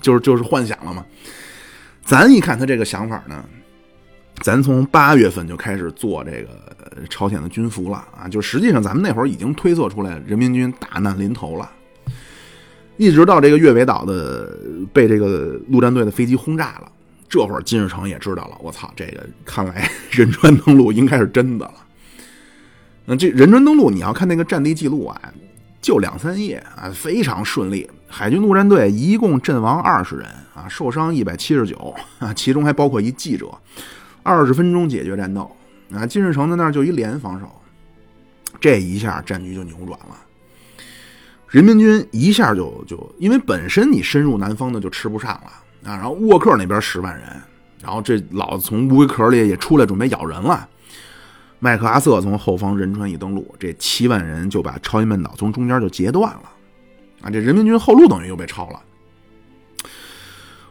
[0.00, 1.04] 就是就是幻想了嘛。
[2.02, 3.44] 咱一看他这个想法呢，
[4.40, 6.48] 咱从八月份就开始做这个
[7.08, 11.70] 朝鲜的军服了啊，就实际上咱们那会儿已经推测出来人民军大难临头了，
[12.96, 14.58] 一直到这个月尾岛的
[14.92, 16.90] 被这个陆战队的飞机轰炸了。
[17.28, 21.74] 这会儿金日成也知道了，我操，这个看来仁川登陆应该是真的了。
[23.04, 25.20] 那这仁川登陆，你要看那个战地记录啊，
[25.80, 27.88] 就两三页啊，非常顺利。
[28.08, 33.46] 海军陆战队一共阵亡二十人啊，受伤一百七十九啊，其中还包括一记者。
[34.30, 35.50] 二十分钟解决战斗
[35.92, 37.50] 啊，金日成在那儿就一连防守，
[38.60, 40.16] 这一下战局就扭转了。
[41.48, 45.50] 人民军一下就就因为本身你深入南方的就吃不上了。
[45.82, 47.24] 啊，然后沃克那边十万人，
[47.82, 50.68] 然后这老子从乌龟壳里也出来准备咬人了。
[51.58, 56.42] 麦克阿瑟从后方仁川一登陆，这七万人就把朝鲜半岛从中间就截断了。
[57.22, 58.80] 啊，这人民军后路等于又被抄了。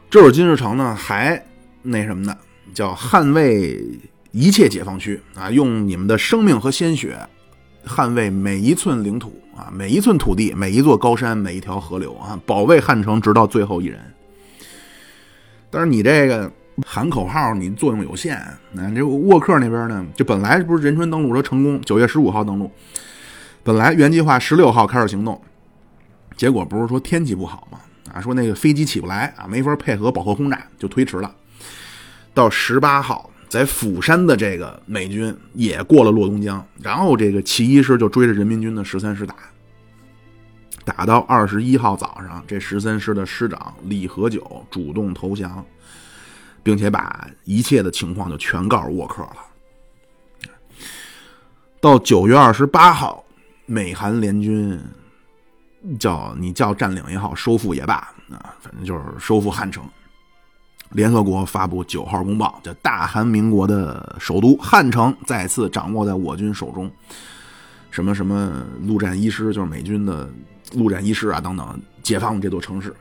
[0.10, 1.44] 这会儿金日成呢还
[1.82, 2.38] 那什么呢？
[2.74, 3.82] 叫捍卫
[4.32, 7.18] 一切解放区啊，用你们的生命和鲜血
[7.86, 14.00] 捍卫每一寸领土啊，每一寸土地，每一座高山，每一条河流啊，保卫汉城直到最后一人。
[15.72, 16.52] 但是你这个
[16.86, 18.42] 喊口号，你作用有限。
[18.72, 20.06] 那这沃克那边呢？
[20.16, 22.72] 就本来不是仁川登陆说成功，九月十五号登陆，
[23.64, 25.40] 本来原计划十六号开始行动，
[26.38, 27.80] 结果不是说天气不好吗？
[28.14, 31.36] 啊，说那个飞机起不来啊，没法配合饱和轰炸，就推迟了。
[32.34, 39.36] 到十八号，在釜山的这个美军也过了洛东江，然后这个七一师就追着人民军的十三师打。
[40.86, 45.64] 打到二十一号早上，这十三师的师长李和九主动投降，
[46.64, 49.36] 并且把一切的情况就全告诉沃克了。
[51.80, 53.24] 到九月二十八号，
[53.66, 54.80] 美韩联军
[56.00, 57.96] 叫你叫占领也好，收复也罢
[58.32, 59.84] 啊，反正就是收复汉城。
[60.90, 66.90] 联合国发布九号公报，叫大韩民国的首都汉城再次掌握在我军手中。
[67.92, 70.30] 什么什么陆战一师，就是美军的。
[70.76, 72.94] 陆战一师啊，等等，解放了这座城市。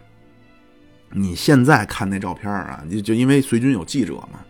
[1.11, 4.41] 你现在看那照片啊，就就因为随军有记者嘛，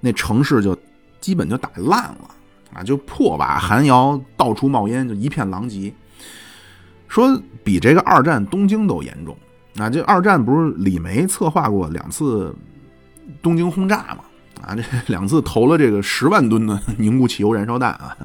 [0.00, 0.74] 那城市就
[1.20, 2.30] 基本就打烂了
[2.72, 5.92] 啊，就破瓦寒窑，到处冒烟，就一片狼藉。
[7.08, 9.36] 说比这个二战东京都严重
[9.78, 9.90] 啊！
[9.90, 12.54] 这二战不是李梅策划过两次
[13.42, 14.24] 东京轰炸嘛？
[14.62, 18.16] 啊，这 两次投了这个十万吨的 凝固汽油燃烧弹啊，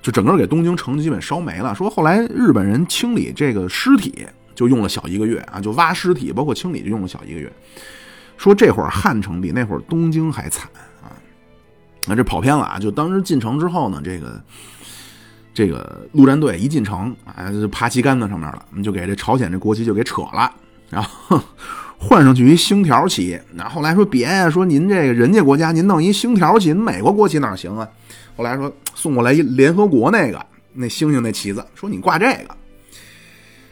[0.00, 1.74] 就整个给东京城基本烧没了。
[1.74, 7.50] 说后来日本人清理这个尸体就用了小一个月啊，就挖尸体包括清理就用了小一个月。
[8.36, 10.68] 说这会儿汉城比那会儿东京还惨
[11.00, 11.14] 啊，
[12.08, 12.78] 那这跑偏了啊！
[12.78, 14.42] 就当时进城之后呢，这个
[15.54, 20.52] 这个陆战队一进城啊，就爬旗杆子上面了，就给这朝鲜这国旗就给扯了，
[20.92, 21.40] 然后。
[22.04, 27.88] 换上去一星条旗，那后来说别呀，说您这个人家国家您弄一星条旗，美国国旗哪行啊？
[28.36, 32.56] 后来说送过来一联合国那个那星星那旗子，说你挂这个。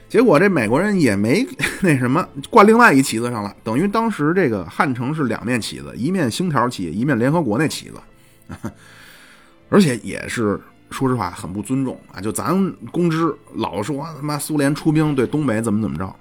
[0.08, 1.44] 结果这美国人也没
[1.82, 8.00] 那什么，挂另外一旗子上了，等于当时这个汉城是两面旗子，一面星条旗，一面联合国那旗子，
[9.68, 10.56] 而且也是
[10.88, 12.20] 说实话很不尊重啊！
[12.20, 12.54] 就咱
[12.92, 16.14] 公知老说他妈苏联出兵对东北怎么怎么着。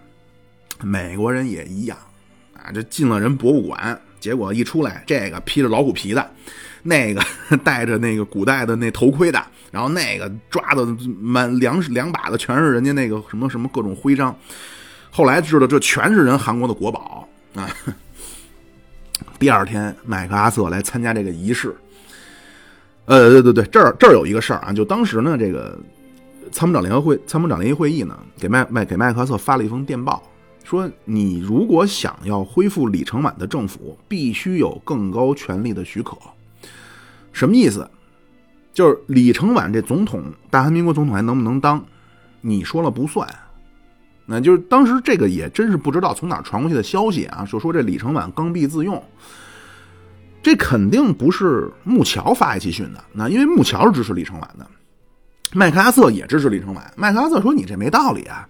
[0.81, 1.97] 美国人也一样，
[2.53, 6.31] 啊，这进了人博物馆，结果一出来，这个披着老虎皮的，
[6.83, 7.21] 那个
[7.63, 10.85] 戴着那个古代的那头盔的，然后那个抓的
[11.19, 14.35] 满两两把的全是人家那个什么什么各种徽章，
[15.11, 17.69] 后来知道这全是人韩国的国宝啊。
[19.37, 21.75] 第二天，麦克阿瑟来参加这个仪式，
[23.05, 25.77] 呃，对对对，这儿这儿有一个事儿啊，就当时呢，这个
[26.51, 30.21] 参谋长联合会参谋长联席会议呢，给麦麦给麦克阿瑟发了一封电报。
[30.63, 36.17] 说你如果想要恢复李承晚的政府，必须有更高权力的许可。
[37.31, 37.89] 什么意思？
[38.73, 41.83] 就是李承晚这总统，大韩民国总统还能不能当？
[42.41, 43.27] 你说了不算。
[44.25, 49.03] 那就是当时这个也真是不知道从哪传过去的消息啊，就说这李承晚刚愎自用。
[50.43, 54.65] 这肯定不是木桥发下去讯的，那因为木桥是支持李承晚的，
[55.51, 56.93] 麦克阿瑟也支持李承晚。
[56.95, 58.47] 麦克阿瑟说：“你这没道理啊。”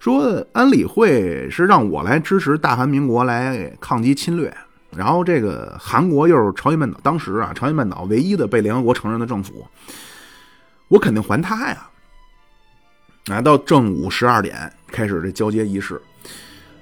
[0.00, 4.52] 说安理会是让我来支持大韩民国来抗击侵略，
[4.96, 9.66] 然后这个韩国又是朝鲜半岛当时啊朝鲜半岛唯一的被联合国承认的政府，
[10.88, 11.86] 我肯定还他呀。
[13.26, 16.00] 啊，到正午十二点开始这交接仪式，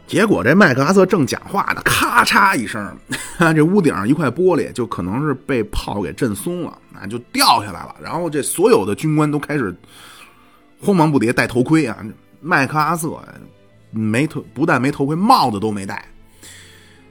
[0.07, 2.97] 结果这麦克阿瑟正讲话呢，咔嚓一声，
[3.53, 7.97] 这屋顶上一块玻璃就可能是被炮给震松了，啊，就掉下来了。
[8.01, 9.77] 然后这所有的军官都开始
[10.81, 11.99] 慌忙不迭戴头盔啊。
[12.41, 13.23] 麦克阿瑟
[13.91, 16.05] 没头，不但没头盔，帽子都没戴。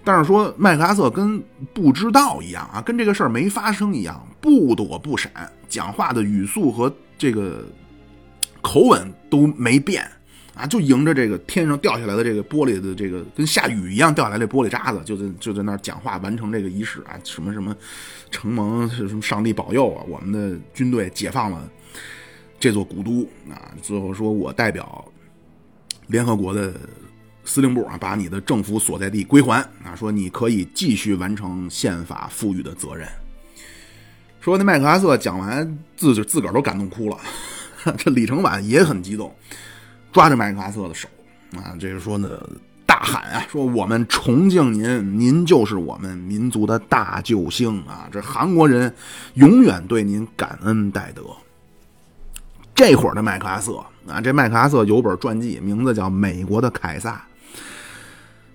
[0.04, 7.66] 但是说麦克阿瑟跟不知道一样啊，跟这个事儿没发生一样，不躲不闪，讲话的语速和这个
[8.62, 10.10] 口吻都没变
[10.54, 17.76] 啊，就迎着这个天上掉下来的这个玻璃的这个跟下雨一样掉下来的玻璃渣子，就在就在那儿讲话，完成这个仪式啊，什么什么
[18.32, 21.70] 承蒙什么上帝保佑啊，我们的军队解放了
[22.58, 25.04] 这座古都啊，最后说我代表。
[26.08, 26.74] 联合国的
[27.46, 33.08] 司令部啊，把你的政府所在地归还啊，说你可以继续完成宪法赋予的责任。
[34.42, 37.18] 说那麦克阿瑟讲完自就自个儿都感动哭了，
[37.98, 39.34] 这李承晚也很激动，
[40.12, 41.08] 抓着麦克阿瑟的手
[41.56, 42.30] 啊，这个说呢
[42.86, 48.94] 大喊啊，说我们崇敬您，您就是我们民族的大救星啊，这韩国人
[49.34, 51.24] 永远对您感恩戴德。
[52.78, 57.26] 这会儿的麦克阿瑟啊，这麦克阿瑟有本传记，名字叫《美国的凯撒》。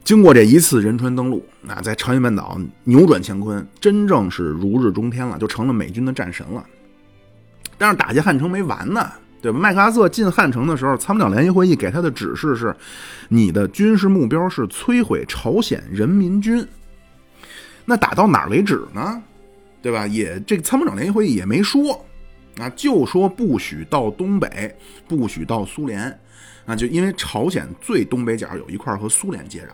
[0.04, 6.64] 经过这一次仁川登陆啊，在朝鲜半岛扭转乾坤，真正是如日中天了，就成了美军的战神了。
[7.76, 9.10] 但是打进汉城没完呢，
[9.40, 9.58] 对吧？
[9.58, 12.72] 麦克阿瑟进汉城的时候，参谋长联席会议给他的指示是：
[13.26, 16.64] 你的军事目标是摧毁朝鲜人民军。
[17.84, 19.20] 那打到哪儿为止呢？
[19.82, 20.06] 对吧？
[20.06, 22.06] 也这个参谋长联席会议也没说。
[22.58, 24.74] 啊，就说不许到东北，
[25.08, 26.18] 不许到苏联，
[26.66, 29.70] 啊，就因为朝鲜最东北角有一块和苏联接壤。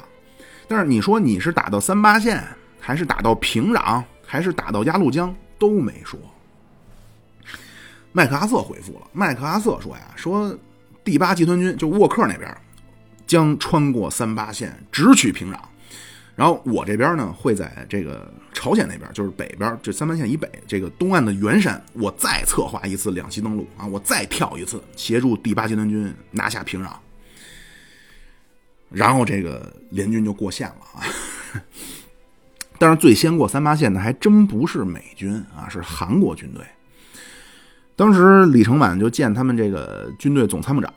[0.69, 2.45] 但是你说你是打到三八线，
[2.79, 6.19] 还是打到平壤，还是打到鸭绿江，都没说。
[8.13, 10.57] 麦克阿瑟回复了，麦克阿瑟说呀，说
[11.03, 12.55] 第八集团军就沃克那边
[13.27, 15.59] 将穿过三八线，直取平壤。
[16.35, 26.89] 然后我这边呢，会在这个朝鲜那边，就是北边这三八线以北这个东岸的元山，我再策划一次两栖登陆啊，我再跳一次，协助第八集团军拿下平壤。
[28.91, 31.07] 然后这个联军就过线了啊。
[32.81, 36.65] 但是最先过三八线的还真不是美军啊，是韩国军队。
[37.95, 40.93] 当时李承晚就见他们这个军队总参谋长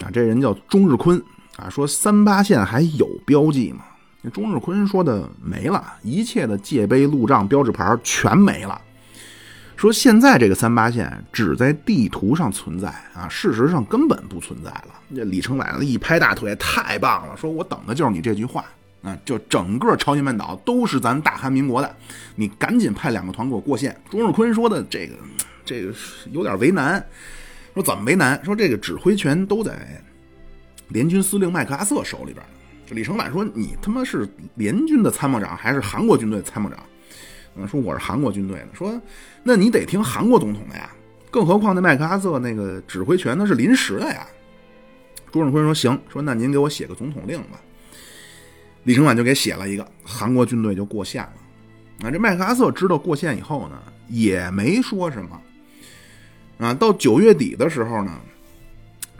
[0.00, 1.22] 啊，这人叫钟日坤
[1.58, 3.84] 啊，说三八线还有标记吗？
[4.32, 8.80] 钟日坤说的没了，一切的界碑、路障、标志牌全没了。
[9.76, 14.88] 说现在这个三八线只在地图上存在啊，事实上根本不存在了。
[15.14, 18.64] 这李承晚一拍大腿，太棒了，说我等的就是你这句话
[19.02, 21.96] 啊，就整个朝鲜半岛都是咱大韩民国的，
[22.36, 24.00] 你赶紧派两个团给我过线。
[24.08, 25.14] 钟日坤说的这个，
[25.64, 25.92] 这个
[26.30, 27.04] 有点为难。
[27.74, 28.42] 说怎么为难？
[28.44, 30.00] 说这个指挥权都在
[30.88, 32.46] 联军司令麦克阿瑟手里边。
[32.90, 36.78] 李承晚说：“你他妈是联军的参谋长还是韩国军队参谋长？”
[37.56, 38.68] 嗯，说我是韩国军队的。
[38.74, 39.00] 说
[39.42, 40.90] 那你得听韩国总统的呀。
[41.30, 44.26] 更何况那麦克阿瑟那个指挥权那是临时的呀。
[45.32, 47.60] 朱日坤说：“行，说那您给我写个总统令吧。”
[48.84, 51.32] 李承晚就给写了一个，韩国军队就过线了。
[52.06, 55.40] 啊，这麦克阿瑟知道过线以后呢，也没说什么。
[56.58, 58.20] 啊，到九月底的时候呢，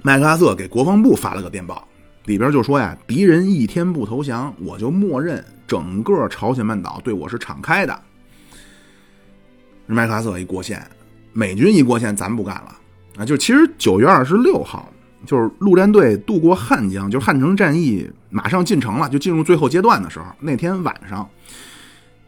[0.02, 1.88] 麦克阿瑟给国防部发了个电报，
[2.24, 7.98] 里边就说呀：“敌人一天不投降，我就默认整个朝鲜半岛对我是敞开的。”
[9.86, 10.82] 麦克阿瑟一过线，
[11.32, 12.74] 美军一过线，咱不干了
[13.18, 13.24] 啊！
[13.26, 14.90] 就其实九月二十六号，
[15.26, 21.28] 就是陆战队渡过汉江，就汉城战役马上进城了，就进入最后阶段的时候，那天晚上，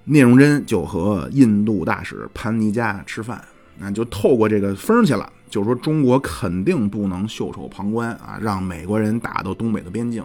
[0.05, 3.43] 聂荣臻就和印度大使潘尼加吃饭。
[3.79, 10.25] 那就透过这个风去了，就说中国肯定不能袖手旁观啊，让美国人打到东北的边境。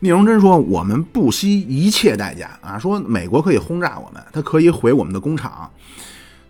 [0.00, 5.70] 聂荣臻说：“我们不惜一切代价啊，说美国可以轰炸我们，他可以毁我们的工厂，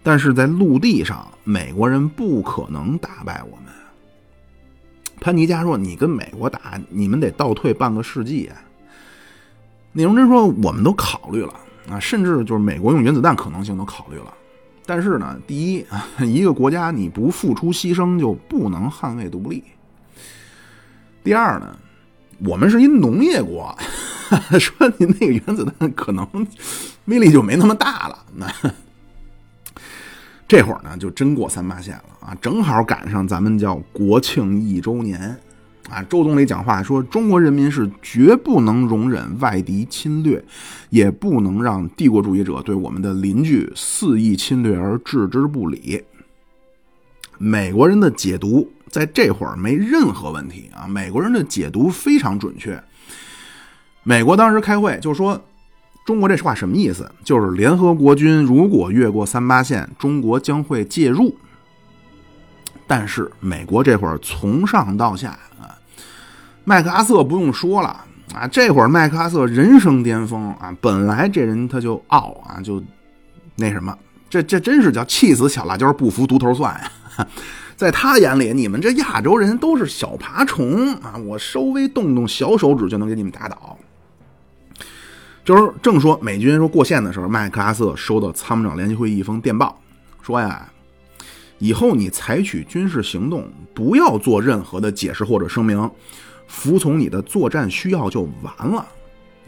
[0.03, 3.67] 但是在陆地上，美国人不可能打败我们。”
[5.21, 8.57] 潘尼加说：“你跟美国打，你们得倒退半个世纪啊。”
[9.93, 11.53] 聂荣臻说：“我们都考虑了
[11.91, 14.33] 啊，甚至就是美国用原子弹可能性都考虑了。”
[14.85, 15.87] 但是呢，第一，
[16.21, 19.63] 一个国家你不付出牺牲就不能捍卫独立。
[21.23, 21.77] 第二呢，
[22.45, 23.77] 我们是一农业国，
[24.59, 26.27] 说你那个原子弹可能
[27.05, 28.19] 威力就没那么大了。
[28.35, 28.53] 那
[30.49, 35.39] 这会儿呢，就真过三八线了啊，正好赶上咱们叫国庆一周年。
[35.93, 40.43] 啊，周总理讲话说：“中国人民是绝不能容忍外敌侵略，
[40.89, 46.03] 也不能让帝国主义者对我们的邻居肆意侵略而置之不理。”
[47.37, 50.87] 美国人的解读在这会儿没任何问题啊！
[50.87, 52.83] 美国人的解读非常准确。
[54.03, 55.39] 美国当时开会就说
[56.07, 57.11] ：“中国这话什么意思？
[57.23, 61.37] 就是联合国军如果越过三八线，中国将会介入。”
[62.87, 65.72] 但是美国这会儿从上到下啊，
[66.65, 67.89] 麦克阿瑟不用说了
[68.35, 72.83] 啊，这会儿麦克阿瑟人生巅峰啊，本来这人他就傲啊，就
[73.57, 73.97] 那什么，
[74.31, 77.27] 这这真是叫气死小辣椒不服独头蒜呀，
[77.77, 83.77] 在他眼里，你们这亚洲人都是小爬虫啊，我稍微动动小手指就能给你们打倒。
[85.45, 89.79] 就是正说美军说过线的时候，麦克阿瑟收到参谋长联席会议一封电报，
[90.23, 90.69] 说呀。
[91.59, 95.89] 以后你采取军事行动，不要做任何的解释或者声明，
[96.53, 98.87] 服从你的作战需要就完了。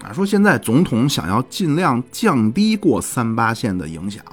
[0.03, 4.25] 啊，说现在总统想要尽量降低过三八线的影响，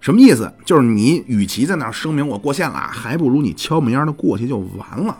[0.00, 0.52] 什么意思？
[0.64, 5.18] 就是你与其在那儿声明我过线了，还不如你敲门烟的过去就完了。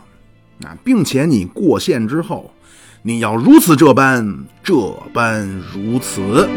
[0.63, 2.51] 啊，并且你过线之后，
[3.01, 4.73] 你要如此这般，这
[5.13, 6.47] 般如此。